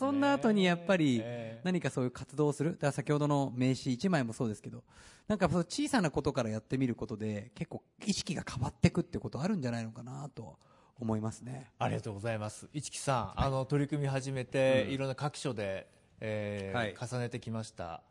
[0.00, 2.72] 遊んだ後にやっぱりええ何かそういう活動をする。
[2.72, 4.84] だから先ほどの名刺1枚もそうですけど、
[5.28, 10.58] なんかその小さなことからやってみることで、結構意識が変わっていくってことあるんじゃないのかなと
[11.00, 11.70] 思いますね。
[11.78, 12.68] ありがとうございます。
[12.72, 15.88] 市木さん、あの取り組み始めて、いろんな各所で、
[16.20, 16.94] えーはい。
[17.10, 18.02] 重ねてきました。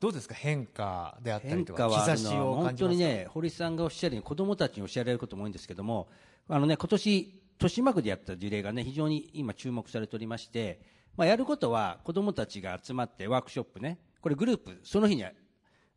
[0.00, 0.34] どうですか？
[0.34, 2.74] 変化であったり変とかしを感じますか？
[2.78, 6.08] 当にね、堀さんがおっしゃるように子供たちに教えられることも多いんですけども、
[6.48, 10.80] あのね、今年、豊島区でやった事例がね、非常に今注目されておりまして、
[11.16, 15.24] まあ、やることは子供たちが集まってワークショップね、これグループ、その日に、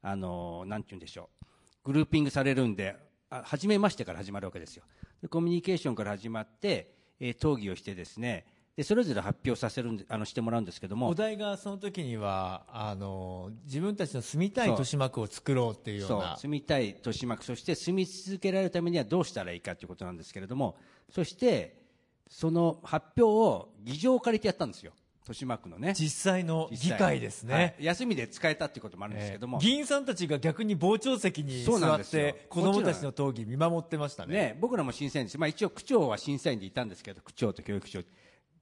[0.02, 1.46] あの、なんて言うんでしょう、
[1.86, 2.96] グルーピングされるんで、
[3.30, 4.84] あ初めましてから始まるわけですよ。
[5.22, 11.10] でコミュニケーションから始まって、えー討議をしてですね、でそれぞれ発表させるんであのしてもらうんですけども。
[11.10, 16.38] お、題がその時にはあの自分たちの住みたい豊島区を作ろうっていうような。
[16.38, 20.78] 住みたい豊島区そして住み続けられるためにはどうしたらいいかということなんですけれども。
[21.10, 21.82] そして
[22.30, 24.94] その発表を議場を借りてやったんですよ
[25.32, 25.94] 豊島区のね。
[25.98, 27.76] 実際の議会ですね、はい。
[27.80, 34.34] 休みで使えたっていうこともあるんですけども、えー議員さんたちが逆に傍聴席に座って子供たちの討議見守ってましたね。
[34.34, 38.02] ね、僕らも審査員です、まあ、一応区長は審査員でいたんですけど区長と教育長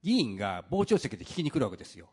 [0.04, 2.10] 議員が傍聴席で聞きに来るわけですよ。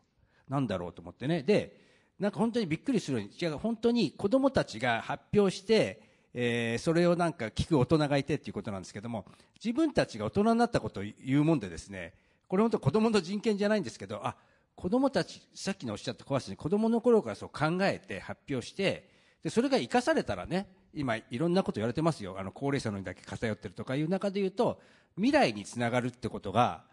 [0.49, 1.43] なんだろうと思ってね。
[1.43, 1.77] で
[2.19, 3.19] なんか本当にびっくりする。
[3.21, 6.01] ように違う本当に子供たちが発表して
[6.33, 9.25] えーそれをなんか聞く大人がいてっていうことなんですけども
[9.63, 12.13] 自分たちが大人になったことを言うもんでですね
[12.47, 14.35] これ本当子供の人権じゃないんですけどあ
[14.77, 19.09] 子供たちさっきのおっしゃった小橋さんに子供の頃からそう考えて発表して
[19.43, 22.35] でそれが生かされたらね今いろんなこと言われてますよ。
[22.39, 24.79] あの高齢者のにだけ偏ってるとかいう中で言うと
[25.15, 26.83] 未来につながるってことが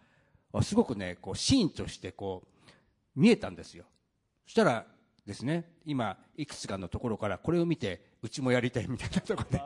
[0.53, 3.85] あすごくねこうシーンとしてこう見えたんですよ。
[4.47, 4.87] そしたら
[5.27, 9.63] ですね今いくつかのところからこれを見てうちもやりたいみたいなところで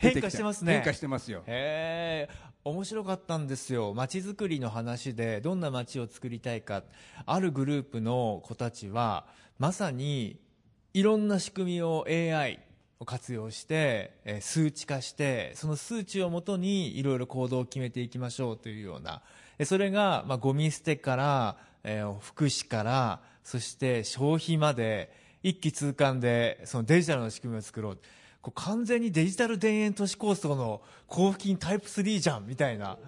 [0.00, 0.72] 出 変化してますね。
[0.74, 1.44] 変化してますよ。
[1.46, 3.92] へえ面白かったんですよ。
[3.94, 6.82] 街づくりの話でどんな街を作りたいか。
[7.26, 9.26] あるグループの子たちは
[9.58, 10.38] まさに
[10.94, 12.60] いろんな仕組みを AI
[12.98, 19.22] を活用して、数値化してその数値をもとにいろいろ行動を決めていきましょうというような。
[19.64, 21.56] それが、まあ、ゴミ捨てから、
[22.20, 27.98] 福祉からそして消費まで一気通貫でそのデジタルの仕組みを作ろう。
[28.42, 32.98] こう完全にデジタル田園都市構想の交付金タイプ3じゃんみたいな。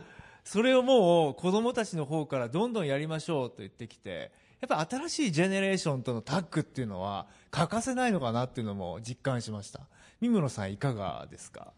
[0.44, 9.82] それをもう子供たちの方からどんどんやりましょうと言ってきてやっぱ新しいジェネレーションとのタッグっていうのは欠かせないのかなっていうのも実感しました。
[10.20, 11.72] 三室さんいかがですか？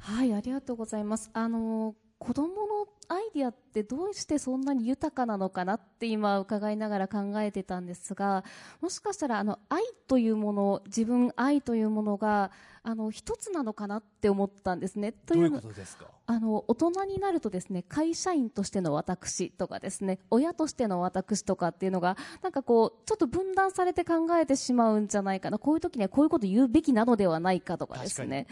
[0.00, 1.30] はい、ありがとうございます。
[1.34, 8.44] あの子供のアイディアってどうしてそんなに豊かなのかなって今伺いながら考えてたんですが、
[8.80, 12.52] もしかしたらあの愛というもの、自分愛というものが
[12.84, 15.10] あの一つなのかなって思ったんですね。
[15.10, 16.06] とどういうことですか？
[16.26, 25.58] あの大人になるとですね会社員としての私とかですね親としての私とかっていうのがなんかこうちょっと分断されて考えてしまうんじゃないかな。
[25.58, 28.46] こういう時にはこういうこと言うべきなのではないかとかですね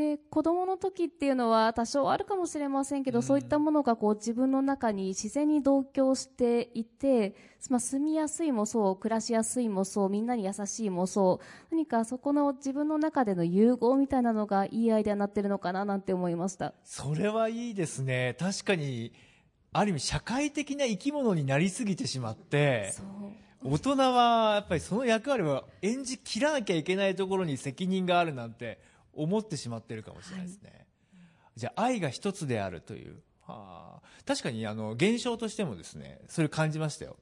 [0.00, 7.34] で子供の時っていうのは多少あるかもしれませんけど、そういったものがこう自分の中に自然に同居していて、
[7.68, 16.72] まあ、住みやすいもそう暮らしやすいもそうみんなに優しいもそう何かそこの自分の中での融合みたいなのがいいアイデアになってるのかななんて思いました。
[16.82, 18.36] それはいいですね。
[18.38, 19.12] 確かに
[19.74, 22.94] ある意味社会的な生き物になりすぎてしまって
[23.62, 30.86] 大人はやっぱりその役割を演じきらなきゃいけないところに責任があるなんて思ってしまってるかもしれないですね、
[31.56, 37.16] じゃあ愛が一つであるという、はあ、確かにあの現象としてもですねそれ感じましたよ。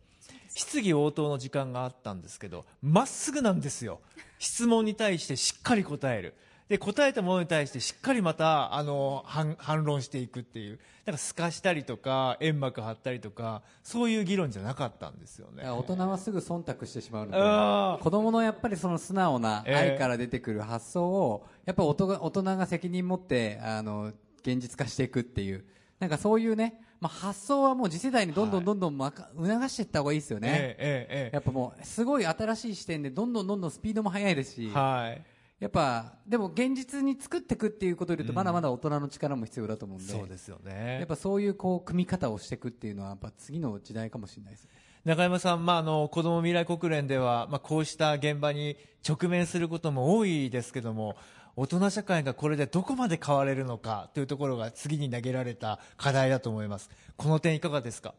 [0.54, 4.00] 質疑応答の時間があったんですけどまっすぐなんですよ。
[4.38, 6.34] 質問に対してしっかり答える
[6.68, 10.78] で答えたものに対してしっかりまたあの反反論していくっていう。
[11.06, 15.66] なんか透かしたりとか煙幕張ったりとかそういう議論じゃなかったんですよね。
[15.66, 19.74] 大人はすぐ忖度してしまうので子供のやっぱりその素直なええ。
[19.92, 24.12] 愛から出てくる発想をやっぱ大人が大人が責任持ってあの
[24.42, 25.64] 現実化していくっていう。
[25.98, 30.48] なんかそういうね、まあ、発想はもう次世代にどんどんどんどんまか促していった方がいいですよね。
[30.48, 31.34] えええええ。
[31.34, 35.22] やっぱもう、すごい新しい視点で、どんどんどんどんスピードも速いですし、はい。
[35.60, 40.98] やっぱ、でも現実に作っていくっていうことで言うと、まだまだ大人の力も必要だと思うんで、そうですよね。
[40.98, 44.70] やっぱそういうこう、組み方をしていくっていうのは、やっぱ次の時代かもしれないですね。
[45.04, 48.76] 中山さん、まあ、あの子ども未来国連では、まあ、こうした現場に
[49.08, 51.16] 直面することも多いですけども
[51.56, 58.14] 大人社会がこれでどこまで変われるのかというところが次に投げられた課題だと思いますこの点いかがですか？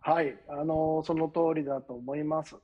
[0.00, 2.54] はい、あのその通りだと思います。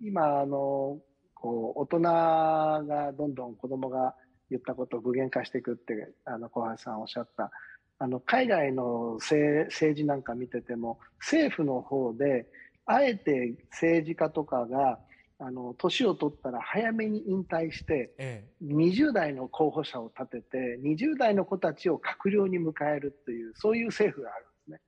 [0.00, 0.98] 今あの
[1.40, 4.14] こう大人がどんどん子供が
[4.50, 7.50] 言ったことを具現化していくってあの小橋さんおっしゃった
[7.98, 12.46] あの海外の政政治なんか見てても政府の方で
[12.86, 14.98] あえて政治家とかが
[15.38, 24.80] あの年を取ったら早めに引退してえ20代の候補者を立てて20代の子たちを閣僚に迎えるというそういう政府があるんですね。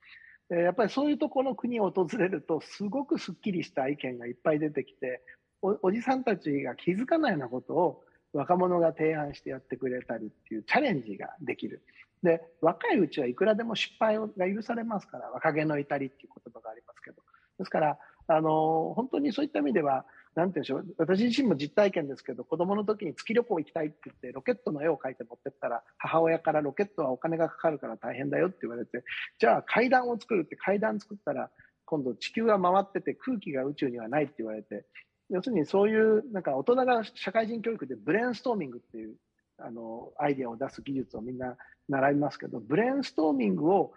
[0.59, 5.23] でやっぱりそういうところの国を訪れるとすごくすっきりした意見がいっぱい出てきて
[5.63, 8.03] おおじさんたちが気づかないようなことを
[8.33, 11.83] 若者が提案してやってくれたりっていうチャレンジができる。
[12.23, 17.17] で若いうちはいくらでも失敗が許されますから若気の至りっていう言葉がありますけど
[17.59, 17.99] ですから
[18.29, 20.05] あの本当にそういった意味では
[20.35, 29.05] なんていうんでしょう私自身も実体験ですけど子供の時に月旅行行きたいって言ってロケットの絵を描いて持ってったら母親からロケットはお金がかかるから大変だよって言われて
[29.39, 31.51] じゃあ階段を作るって階段作ったら
[31.85, 34.87] 今度地球が回ってて空気が宇宙にはないって言われて
[35.33, 39.15] 要するにそういうなんか大人が社会人教育でブレーンストーミングっていう
[39.59, 41.57] あのアイデアを出す技術をみんな
[41.89, 43.93] 習いますけどブレーンストーミングを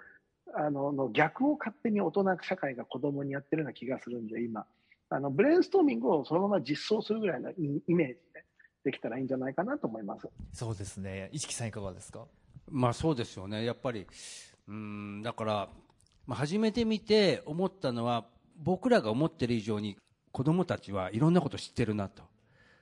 [0.53, 4.65] あのの逆を勝手に大人社会が子供にやってるような気がするんで今。
[5.09, 8.45] あのブレーンストーミングをそのまま実装するぐらいのイイメージで
[8.85, 10.27] できたらいいんじゃないかなと思います。
[10.51, 11.29] そうですね。
[11.31, 12.25] 一木さんいかがですか？
[12.71, 14.07] まあそうですよね、やっぱり、
[14.67, 15.69] うんだから、
[16.25, 18.25] まあ、始めてみて思ったのは、
[18.57, 19.95] 僕らが思ってる以上に
[20.35, 22.21] 子供たちはいろんなこと知ってるなと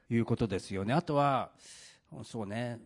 [0.09, 0.93] いうことですよね。
[0.95, 1.51] あとは、
[2.23, 2.79] そうね、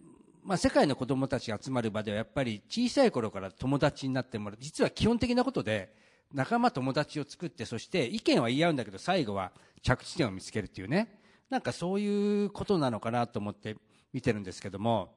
[0.43, 5.95] まあ、世界の子供たちが集まる場ではやっぱり小さい頃から友達になってもらう、実は基本的なことで、
[6.34, 9.53] 仲間友達を作って、そして意見は言い合うんだけど、最後は
[9.84, 11.18] 着地点を見つけるっていうね、
[11.49, 13.78] なんかそういうことなのかなと思って
[14.11, 15.15] 見てるんですけども、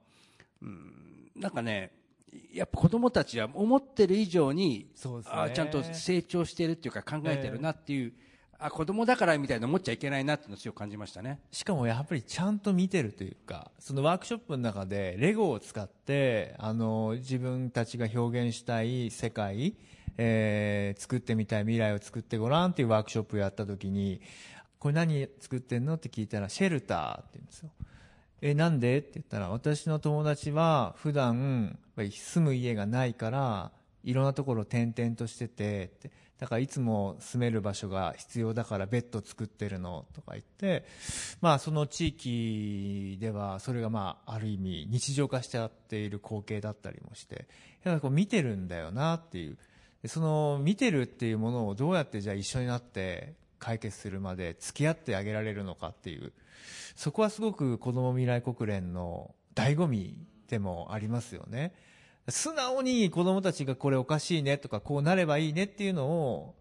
[0.63, 1.33] うん。
[1.35, 1.91] なんかね、
[2.53, 4.93] やっぱ子供たちは思ってる以上に、
[5.25, 5.43] ね。
[5.43, 8.13] あちゃんと成長してるっていうか考えてるなっていう、
[8.63, 11.41] あ子供だからみたいな思っちゃいけないなっていうのを強く感じましたね。
[11.51, 19.75] しかもやっぱりちゃんと見てるというかそのワークショップの中でレゴを使ってあの自分たちが表現したい世界、
[20.19, 24.21] えー作ってみたい未来を作ってごらんっていうワークショップをやった時に
[24.79, 27.71] これ何作ってんのって聞いたらシェルターって言うんですよ。
[28.43, 28.99] えなんで？
[28.99, 33.71] って言ったら私の友達は普段やっぱり住む家がないから
[34.05, 36.20] いろんなところを転々としててって。
[36.41, 40.85] だからいつも住める場所が必要だからベッド作ってるのとか言って
[41.43, 47.47] まあその地域ではそれがまあある意味日常化しちゃっている光景だったりもして
[47.85, 49.59] やっぱこう見てるんだよなっていう。
[50.07, 56.33] その見てるっていうものをどうやってじゃあ一緒になって解決するまで付き合ってあげられるのかっていう。
[56.97, 60.17] そこはすごく子ども未来国連の醍醐味
[60.49, 61.75] でもありますよね。
[62.31, 66.55] 素直に子どもたちがこれおかしいねとかこうなればいいねっていうのを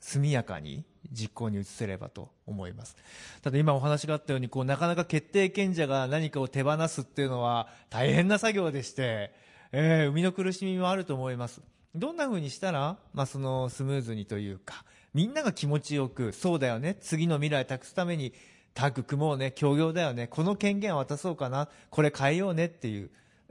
[0.00, 2.96] 速やかに実行に移せればと思います。
[3.42, 9.32] ただ今お話があったようにこうなかなか決定権者が何かを手放すっていうのは大変な作業でして、
[9.72, 11.62] えー生みの苦しみもあると思います。
[11.94, 18.32] どんな風にしたら、まあ、そのスムーズにというかみんなが気持ちよくそうだよね次の未来託すために
[18.74, 23.10] タッグ組もうね協業だよねこの権限を渡そうかなこれ変えようねっていう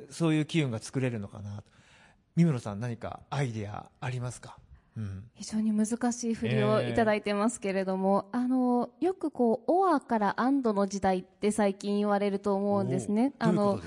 [0.09, 1.57] そういう機運が作れるのかな。
[1.57, 1.63] と
[2.35, 4.57] 三室さん何かアイデアありますか、
[4.97, 13.33] うん、非常に難しい振りをいただいてますけれども、あのよくこうオアからアンドの時代って最近言われると思うんですね。
[13.39, 13.79] あの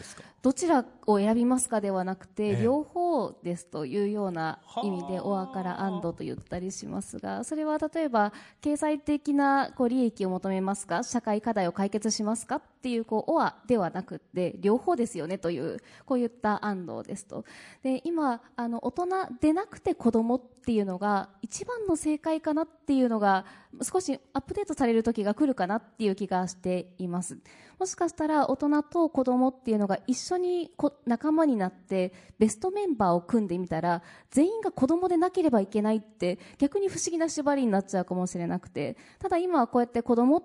[0.44, 8.30] どちらを選びますかではなくて、ええ両方ですというような意味で、はあオアからアンドと言ったりしますが、それは例えば、
[8.60, 17.46] 経済的なこう利益を求めますか、社会課題を解決しますかっていう、こう、オアではなくて、両方ですよねという、こういったアンドですと。
[17.82, 19.06] で、今、あの、大人
[19.40, 23.46] でなくて子供っていうのが、一番の正解かなっていうのが、
[23.82, 27.38] 少しアップデートされる時が来るかなっていう気がしています。
[27.78, 40.42] もしかしたら大人と子供っていうのが一緒にこ仲間になってベストメンバーを組んでみたら全員が子供でなければいけないって逆に不思議な縛りになっちゃうかもしれなくてただ今はこうやって子供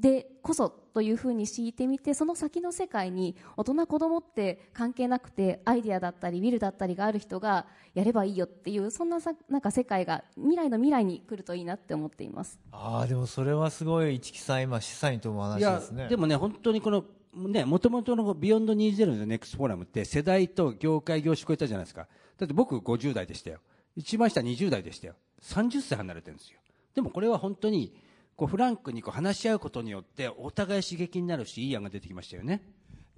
[0.00, 22.08] でこそというふうに敷いてみてその先の世界に大人子供って関係なくてアイデアだったり will だったりがある人がやればいいよっていうそんなさなんか世界が未来の未来に来るといいなって思っていますああでもそれはすごい一木さん今示唆に富む話ですねでもね、本当にこの、ね、もともとの Beyond 20の Next Forum って世代と業界、業種超えたじゃないですか。
[22.38, 23.60] だって僕50代でしたよ。
[23.96, 25.14] 一番下20代でしたよ。
[25.42, 26.58] 30歳離れてるんですよ。
[26.94, 27.94] でもこれは本当に、
[28.36, 32.62] こうフランクにこう話し合うことによってお互い刺激になるし、いい案が出てきましたよね。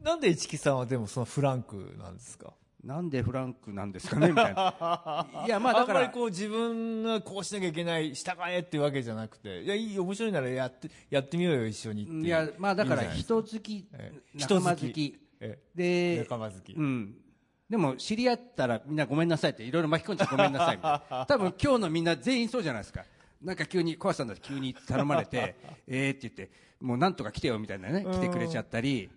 [0.03, 2.53] なんで市木さんはでもそのフランクなんですか？
[2.85, 5.27] なんでフランクなんですかねみたいな。
[5.47, 15.19] いや、まあだからあんまり、こう自分がこうしなきゃいけない従えっていうわけじゃなくていやいい面白いならやってやってみようよ一緒にっていういや、まあだから人好きええ、仲間好き。
[15.41, 17.17] えで、仲間好きうん。
[17.69, 21.27] でも知り合ったらみんなごめんなさいっていろいろ巻き込んじゃごめんなさいみたいな。
[21.27, 23.05] 多分今日のみんな全員そうじゃないですか。
[23.43, 25.57] なんか急に、小橋さんだって急に頼まれて、
[25.87, 29.11] えーって言って、もうなんとか来てよみたいなね、来てくれちゃったり、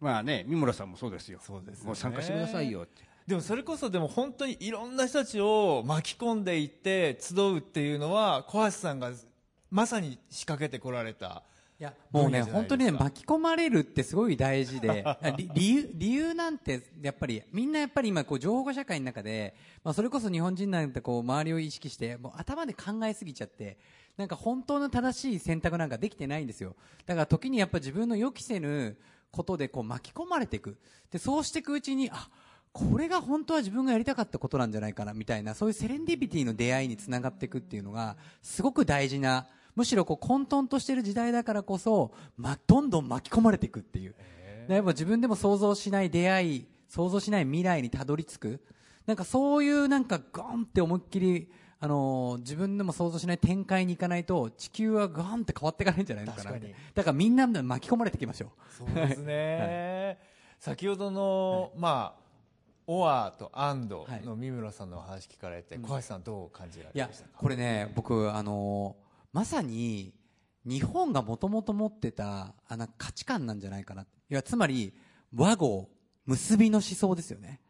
[0.00, 1.38] まあね、三村さんもそうですよ。
[1.42, 3.02] そうですよねもう参加してくださいよって。
[3.26, 9.12] でもそれこそでも本当にいろんな人たちを巻き込んでいって集うっていうのは小橋さんが
[9.70, 11.42] まさに仕掛けてこられた
[11.80, 15.04] いやもうね本当にね巻き込まれるってすごい大事で。
[15.36, 19.54] り理由理由なんてやっぱりみんなやっぱり今こう情報社会の中で、
[19.84, 23.78] まあ、それこそ日本人なんてこう周りを意識してもう頭で考えすぎちゃって
[24.16, 26.74] なんか本当の正しい選択なんかできてないんですよ。
[27.06, 28.98] だから時にやっぱ自分の予期せぬ
[29.30, 30.76] ことでこう巻き込まれていく。
[31.12, 32.28] でそうしていくうちにあ
[32.72, 39.46] これが本当は自分がやりたかったことなんじゃないかなみたいなそういうセレンディピティの出会いにつながっていくっていうのがすごく大事な
[39.76, 44.14] むしろこう混沌としている時代だからこそ、ま、どんどん巻き込まれていくっていう。
[44.66, 48.60] でやっぱ自分でも想像しない出会い想像しない未来にたどり着く。
[49.06, 51.50] なんかそういうなんかゴンって思いっきり
[51.80, 58.50] あのー自分でも想像しない展開に行かないと地球はガンって変わっていかないんじゃないのかなだからみんなで巻き込まれていきましょう。
[58.74, 60.18] そうですね、
[60.58, 62.28] 先ほどの、まあ
[62.90, 67.30] オアとアンドの三村さんのお話聞かれて、小橋さんどう感じらいやれましたか？
[67.36, 69.07] これね僕あのー
[69.38, 70.12] まさに
[70.64, 74.02] 日本がもともと持ってたあの価値観なんじゃないかな。
[74.02, 74.92] いやつまり
[75.32, 75.88] 和合
[76.26, 77.60] 結びの思想ですよね。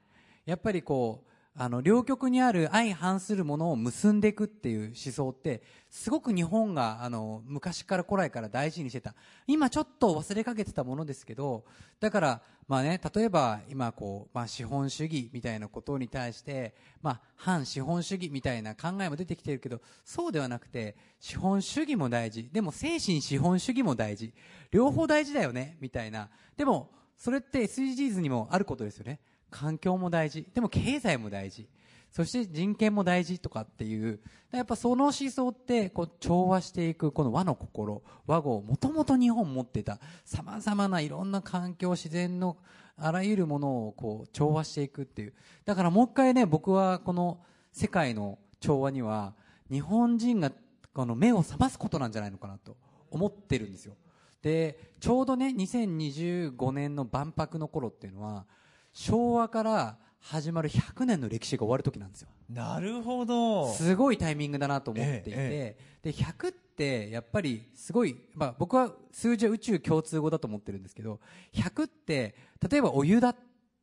[0.46, 1.27] やっぱりこう
[1.61, 9.16] あの両極にある相反するものを結んでいくっていう思想ってすごく日本があの昔から古来から大事にしてた。
[9.48, 11.64] 今ちょっと忘れかけてたものですけど
[11.98, 22.48] だからまあね例えば今こう、まあ、資本主義みたいなことに対して、まあ、反資本主義みたいな考えも出てきてるけどそうではなくて資本主義も大事。
[22.52, 24.32] でも精神資本主義も大事。
[24.70, 26.30] 両方大事だよねみたいな。
[26.56, 29.18] でもそれって SDGs にもあることですよね。
[29.51, 30.46] 環境も大事。
[30.55, 31.68] でも経済も大事。
[32.11, 34.20] そして人権も大事とかっていう。
[34.51, 38.03] やっぱその思想ってこう調和していくこの和の心。
[38.26, 39.99] 和合もともと日本持ってた。
[40.24, 42.57] さまざまないろんな環境自然の
[42.96, 45.34] あらゆるものをこう調和していくっていう。
[45.64, 47.40] だからもう一回ね僕はこの
[47.72, 49.34] 世界の調和には
[49.70, 50.51] 日本人が
[50.92, 52.76] この目を覚ますことなんじゃないのかなと
[53.11, 53.94] 思ってるんですよ。
[54.42, 58.46] でちょうどね2025年の万博の頃っていうのは
[58.93, 62.28] 昭和から始まる100年の歴史が終わる時なんですよ。
[62.51, 63.72] なるほど。
[63.72, 71.20] すごいタイミングだなと思っていて、えで100ってやっぱりすごい、まあ、僕は数字は宇宙共通語だと思ってるんですけど
[71.55, 72.36] 100って
[72.70, 73.34] 例えばお湯だ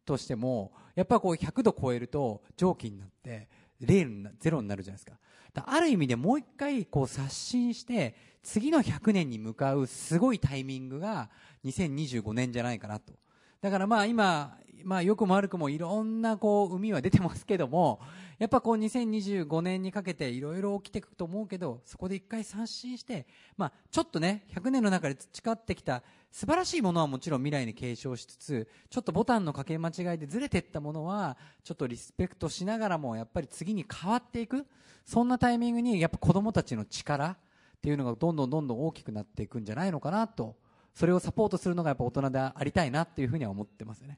[0.05, 3.49] としてもやっぱこう100度超えると蒸気になって
[3.81, 5.17] 0になゼロになるじゃないですか。
[5.65, 11.29] ある意味でもう一回こう刷新して次の100年に向かうすごいタイミングが
[11.63, 13.13] 2025年じゃないかなと
[13.65, 17.99] だからまあ今、まあ良くも悪くもいろんなこう海は出てますけども、
[18.37, 23.25] やっぱこう2025年にかけていろいろ起きていくと思うけど、そこで一回刷新して、
[23.57, 34.67] まあちょっとね、100年の中で培ってきた素晴らしいものはもちろん未来に継承しつつ、ちょっとボタンの掛け間違いでずれていったものは、ちょっとリスペクトしながらもやっぱり次に変わっていく、
[35.05, 37.37] そんなタイミングにやっぱ子供たちの力っ
[37.81, 40.63] ていうのがどんどんどんどん大きくなっていくんじゃないのかなと。
[40.95, 44.17] それをサポートするのがやっぱ大人でありたいなっていうふうには思ってますね。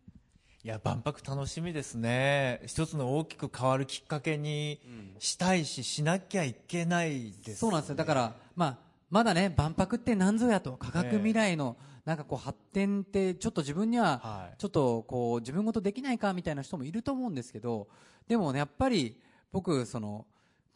[0.63, 4.81] いや万博楽しみですね一つの大きく変わるきっかけに
[5.17, 7.95] したいし、しなきゃいけないです、そうなんですよ。
[7.95, 8.77] だから、まあ、
[9.09, 17.87] まだね、万博って何ぞやと、科学未来の、なんかこう発展って、ちょっと自分にはは、いちょっとこう、自分ごとできないかみたいな人もいると思うんですけど、
[18.27, 19.21] でもね、やっぱり、
[19.51, 20.25] 僕、その、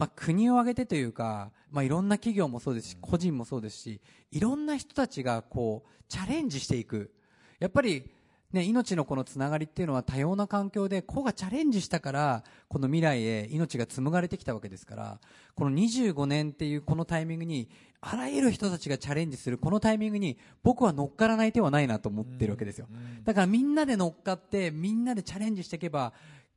[0.02, 7.14] まあ、国を挙げてというか、まあ、いろんな企業もそうですし、個人もそうですし、いろんな人たちがこう、チャレンジしていく。
[7.60, 8.10] やっぱり、
[8.52, 15.20] ね、命のこのつながりっていうのは多様な環境で個がチャレンジしたからこの未来へ命が紡がれてきたわけですから
[15.56, 17.70] この25年っていうこのタイミングに
[18.02, 22.88] あらゆる人たちがチャレンジするこのタイミングに僕は乗っからない手はないなと思ってるわけですよ。
[23.24, 26.12] だからみんなで乗っかってみんなでチャレンジしていけば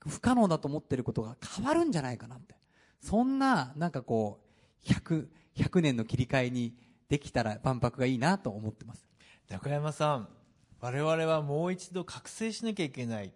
[0.09, 2.57] 不可能だと思ってることが変わるんじゃないかなって
[3.05, 4.41] そんななんかこ
[4.87, 5.27] う 100,
[5.57, 6.75] 100年の切り替えに
[7.11, 9.07] できたら万博がいいなと思ってます。
[9.51, 10.29] 中山さん
[10.81, 13.33] 我々はもう一度覚醒しなきゃいけない。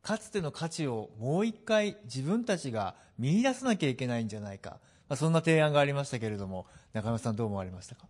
[0.00, 4.78] かつての価値をもう一回自分たちが見出さなきゃいけないんじゃないか、
[5.08, 8.06] まあ、そんな提案がありましたけれども中山さんどう思われましたか？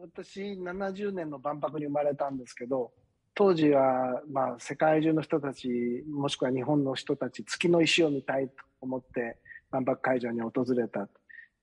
[0.00, 2.92] 私70年の万博に生まれたんですけど
[3.34, 9.38] 当時は、まあ、世界中の人たちもしくは日本の人たち月の石を見たいと思って
[9.74, 11.08] 万博会場に訪れた。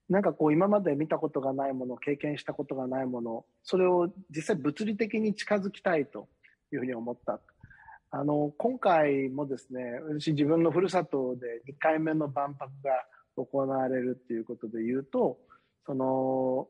[0.09, 6.27] なんかこう今まで見たことがないもの経験したことがないものそれを実際物理的に近づきたいと
[6.73, 7.39] いうふうに思った。
[8.13, 13.05] あの今回もですね私自分のふるさとで2回目の万博が
[13.37, 15.37] 行われるっていうことで言うと
[15.85, 16.67] その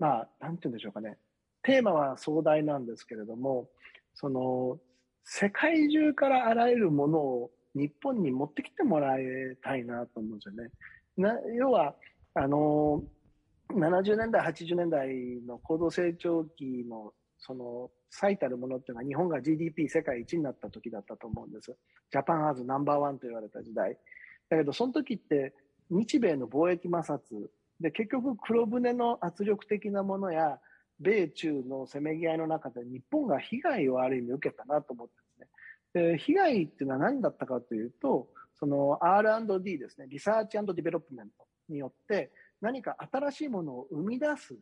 [0.00, 1.18] まあなんて言うんでしょうかね。
[1.62, 3.68] テーマは壮大なんですけれども
[4.14, 4.80] その
[5.22, 9.22] 世界中からあらゆるものを日本に持ってきてもらい
[9.62, 10.70] たいなと思うんですよね。
[11.16, 11.94] な要は
[12.34, 13.02] あの
[13.70, 15.08] 70年代、80年代
[15.46, 21.74] の高度成長期のその最たるものっていうのは日本が GDP 世界一になった時だったと思うんです。
[22.10, 23.96] ジャパンアズナンバーワンと言われた時代。
[24.48, 25.54] だけどその時って
[25.90, 27.18] 日米の貿易摩擦
[27.80, 30.58] で結局黒船の圧力的なものや
[31.00, 35.14] 米中のせめぎ合いの中で日本が被害をある意味受けたなと思って
[35.94, 36.18] で。
[36.18, 42.30] 被害っていうのは何だったかというと、その R&D ですね、 Research Development によって
[42.60, 44.54] 何か新しいものを生み出す、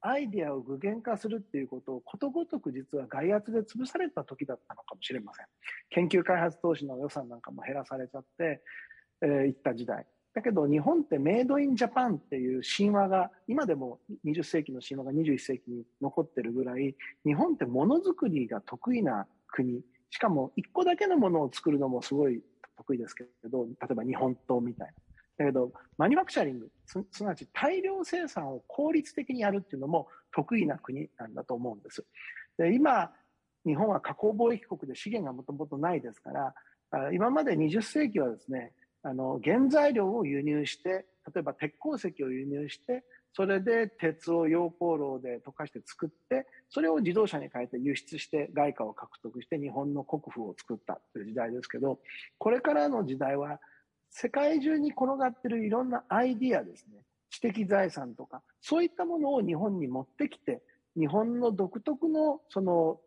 [0.00, 5.46] アイデアを具現化するっていうことをことごとく実は外圧で潰された時だったのかもしれません。
[5.90, 8.62] 研究開発投資の予算なんかも減らされちゃって、
[9.22, 10.06] えー、いった時代。
[10.34, 19.80] だけど日本ってメイドインジャパンっていう神話が今でも20世紀の神話が21世紀に残ってるぐらい日本ってものづくりが得意な国
[20.14, 22.40] しかも一個だけのものを作るのもすごい
[22.76, 24.92] 得意ですけど例えば日本刀みたいな。
[25.36, 32.04] だけどマニュファクチャリングすすなわち大量生産を効率的にやるっていうのも得意な国なんだと思うんです。
[32.56, 33.10] で今
[33.66, 36.54] 日本は加工貿易国で資源がもともとないですから
[37.12, 43.02] 今まで20世紀はですねあの原材料を輸入して例えば鉄鉱石を輸入して
[43.36, 51.98] それで鉄を溶鉱炉で溶かして作ってそれを自動車に変えて輸出して外貨を獲得して日本の国富を作ったという時代ですけど
[52.38, 53.58] これからの時代は
[54.10, 57.00] 世界中に転がってるいろんなアイディアですね。
[57.30, 60.62] 知的財産とかそういったものを日本に持ってきて
[60.96, 63.00] 日本の独特のその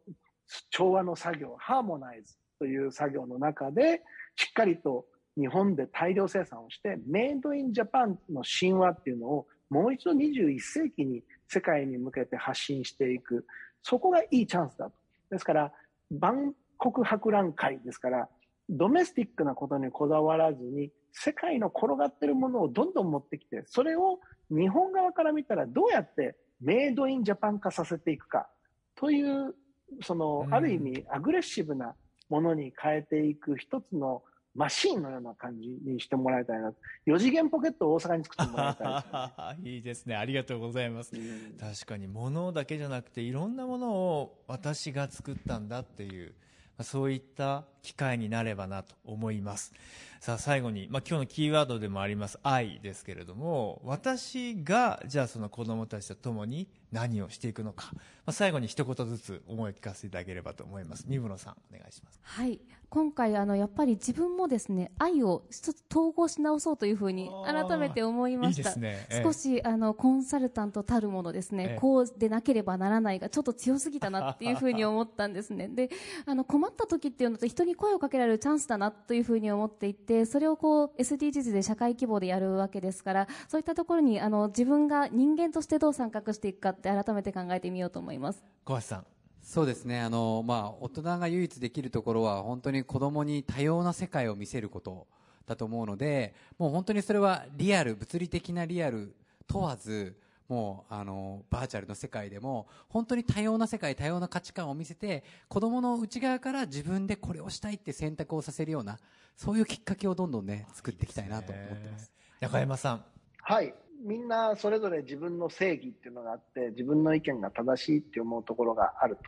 [0.69, 4.01] 調和の作業ハーモナイズという作業の中で
[4.35, 5.05] しっかりと
[5.37, 13.45] 日本で大量生産をしてメイドインジャパンの神話っていうのをもう一度21世紀に世界に向けて発信していく。
[13.83, 14.93] そこがいいチャンスだと。
[15.29, 15.71] ですから
[16.11, 18.29] 万国博覧会ですから
[18.69, 28.47] ドメスティックなことにこだわらずに世界の転がってるものをどんどん持ってきてそれを日本側から見たらどうやってメイドインジャパン化させていくか
[28.95, 29.55] という
[30.01, 31.95] そのある意味アグレッシブな
[32.29, 34.23] ものに変えていく一つの
[34.57, 36.73] マシーンのような感じにしてもらいたいな。
[37.05, 40.15] 4次元ポケットを大阪に作ってもらいたいです、ね、 いいですね。
[40.15, 41.11] ありがとうございます。
[41.59, 46.33] 確かに物だけじゃなくていろんなものを私が作ったんだっていう、
[46.81, 49.73] そういった機会になればなと思います。
[50.19, 61.05] さあ最後に、まあ、今日のキーワードでもあります愛ですけれども、私がじゃあその子供たちと共に何をしていくのか、まあ、最後に一言ずつ思いを聞かせていただければと思います。
[61.07, 62.19] 三室さん、お願いします。
[62.23, 62.59] はい。
[62.89, 68.75] 今回あのやっぱり自分もですね愛を一つ統合し直そうというふうに改めて思いました。
[68.77, 75.67] ねええ、少しあのコンサルタントたるものですね、え、こうでなければならないがちょっと強すぎたなっていうふうに思ったんですね。
[75.67, 75.89] で、
[76.25, 88.43] あの困った時っていうのと人に声をかけられるチャンスだなというふうに思っていて、それをこう SDGs で社会規模でやるわけですから、そういったところにあの自分が人間としてどう参画していくかって改めて考えてみようと思います。
[88.63, 89.05] 小橋さん。
[89.41, 90.01] そうですね。
[90.01, 95.07] あの、まあ、大人が唯一できるところは、本当に子供に多様な世界を見せること
[95.45, 99.15] だと思うので、もう本当にそれはリアル、物理的なリアル
[99.47, 100.17] 問わず、
[100.49, 108.99] もう、あの、バーチャルの世界でも、本当に多様な世界、多様な価値観を見せて、子供の内側から自分でこれをしたいって選択をさせるような、
[109.35, 112.11] そういうきっかけをどんどんね、作っていきたいなと思ってます。
[112.41, 113.05] 中山さん。
[113.43, 113.73] はい。
[114.03, 119.21] みんなそれぞれ自分の正義っていうのがあって、自分の意見が正しいって思うところがあると。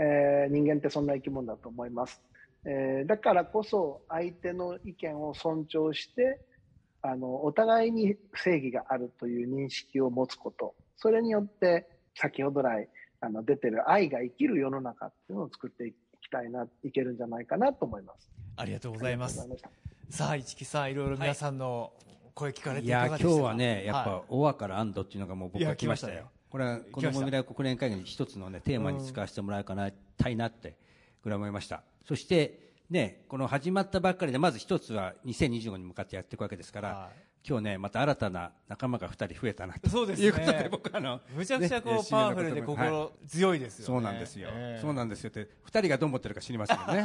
[0.00, 2.20] えー人間ってそんな生き物だと思います。
[2.64, 6.40] えーだからこそ相手の意見を尊重して、
[7.02, 10.74] あの、お互いに正義があるという認識を持つこと。
[10.96, 12.88] それによって、先ほど来、
[13.20, 18.30] あの、出てる愛が生きる世の中っていうのを作っていきたいな、いけるんじゃないかなと思います。
[18.56, 19.48] ありがとうございます
[20.10, 21.92] さあ市木さんいろいろ皆さんの
[22.40, 26.30] 声聞かれていや今日はね、やっはぱ、オアから安堵っていうのがもう僕は来ましたよ。
[26.48, 30.76] これは子ども未来国連会議の一つのね、テーマに使わせてもらいかなたいなって、
[31.22, 31.82] ぐらい思いました。
[32.08, 37.10] そして、ね、この始まったばっかりで、まず一つは2025に向かってやっていくわけですから、は
[37.48, 39.88] 今日ね、また新たな仲間が二人増えたなと。
[39.88, 40.26] そうですね。
[40.26, 42.66] いうことで、僕はあの、むちゃくちゃこう、ねパワフルではい。
[42.66, 44.80] 心強いですよね、そうなんですよ、ええ。
[44.82, 47.04] そうなんですよって、二人がどう思ってるか知りませんけどね。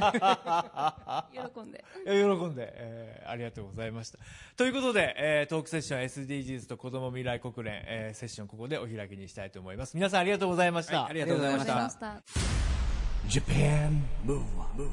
[1.32, 1.86] 喜んで。
[2.06, 4.20] 喜んで、えーありがとうございました。
[4.56, 9.96] ということで、えートークセッション SDGs と子ども未来国連、えーセッションここでお開きにしたいと思います。
[9.96, 11.04] 皆さんありがとうございました。
[11.04, 12.46] はいありがとうございましたありがとうございました。
[13.28, 14.90] Japan Move Up,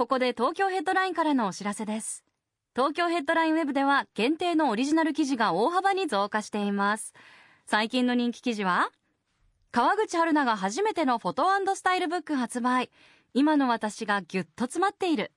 [0.00, 2.24] ここで東京ヘッドラインからのお知らせです。
[2.74, 7.12] 東京ヘッドラインウェブでは限定のオリジナル記事が大幅に増加しています。
[7.66, 8.90] 最近の人気記事は、
[9.72, 11.32] 川口春奈が初めてのフォ
[11.66, 12.88] トスタイルブック発売。
[13.34, 15.32] 今の私がぎゅっと詰まっている。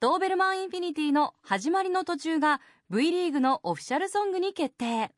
[0.00, 2.60] ドーベルマンインフィニティの始まりの途中が
[2.90, 5.14] V リーグのオフィシャルソングに決定。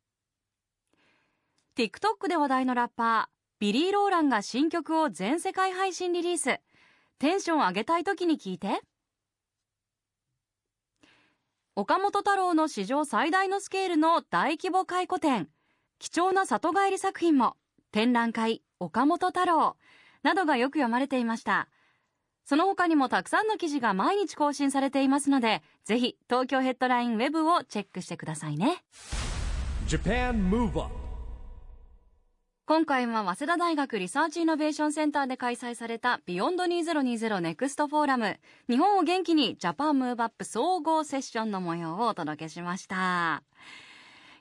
[1.76, 6.60] TikTok で話題のラッパー、ビリー・ローランが新曲を全世界配信リリース。
[7.22, 8.80] テンション上げたい時に聞いて。
[11.76, 15.48] 岡本太郎の史上最大のスケールの大規模回顧展。
[16.00, 17.54] 貴重な里帰り作品も。
[17.92, 19.76] 展覧会、岡本太郎。
[20.24, 21.68] などがよく読まれていました。
[22.44, 28.82] その他にもたくさんの記事が毎日更新されていますので、ぜひ東京ヘッドラインウェブをチェックしてくださいね。
[32.64, 38.38] 今回は早稲田大学リサーチイノベーションセンターで開催された Beyond 2020 Next Forum
[38.70, 43.42] 日本を元気にジャパンムーブアップ総合セッションの模様をお届けしました。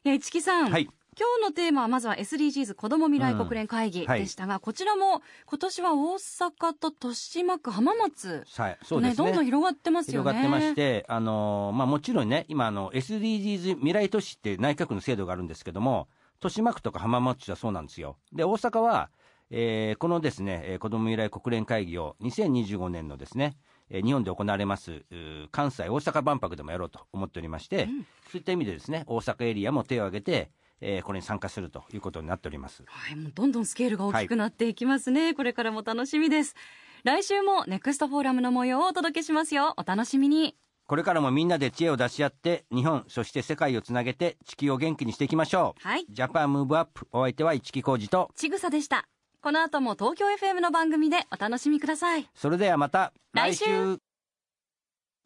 [0.03, 0.71] いや、市木さん。
[0.71, 0.87] はい
[1.19, 6.49] 今日のテーマはまずは SDGs 子ども未来国連会議はいでしたが、こちらも今年は大阪
[6.79, 9.15] と豊島区浜松はい、そうですね。
[9.17, 10.31] どんどん広がってますよね。
[10.31, 16.07] 広がってまして、あのーまあ、もちろんね、今あの、SDGs 未来都市って内閣の制度があるんですけども、
[16.41, 18.17] 豊島区とか浜松市はそうなんですよ。
[18.33, 19.11] で、大阪は、
[19.51, 23.57] えーこのですね、えー子ども未来国連会議を2025年のですね、
[23.89, 25.03] えー日本で行われます、
[25.51, 27.87] 関西大阪万博でもやろうと思っておりまして、
[28.31, 32.83] そういった意味でですね、大阪エリアも手を挙げて、えーこれに参加するということになっております。
[32.87, 35.35] はい、もうどんどんスケールが大きくなっていきますね。
[35.35, 36.55] これからも楽しみです。
[37.03, 39.75] 来週もネクストフォーラムの模様をお届けしますよ。
[39.77, 40.55] お楽しみに。
[40.91, 45.87] これからもみんなで知恵を出し合って、日本、そして世界をつなげて、地球を元気にしていきましょう。
[45.87, 46.05] はい。
[46.09, 49.07] ジャパンムーブアップ、お相手は市木浩二と、ちぐさでした。
[49.41, 52.29] この後も東京 FM の番組でお楽しみください。
[52.35, 53.65] それではまた来週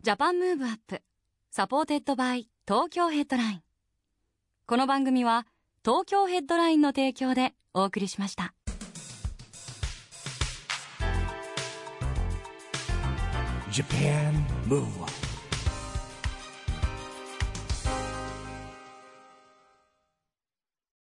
[0.04, 3.64] Japan Move Up。supported by Tokyo Headline。
[4.68, 5.48] この番組は
[5.84, 8.54] 東京ヘッドラインの提供でお送りしました。
[13.72, 14.32] Japan
[14.68, 15.25] Move Up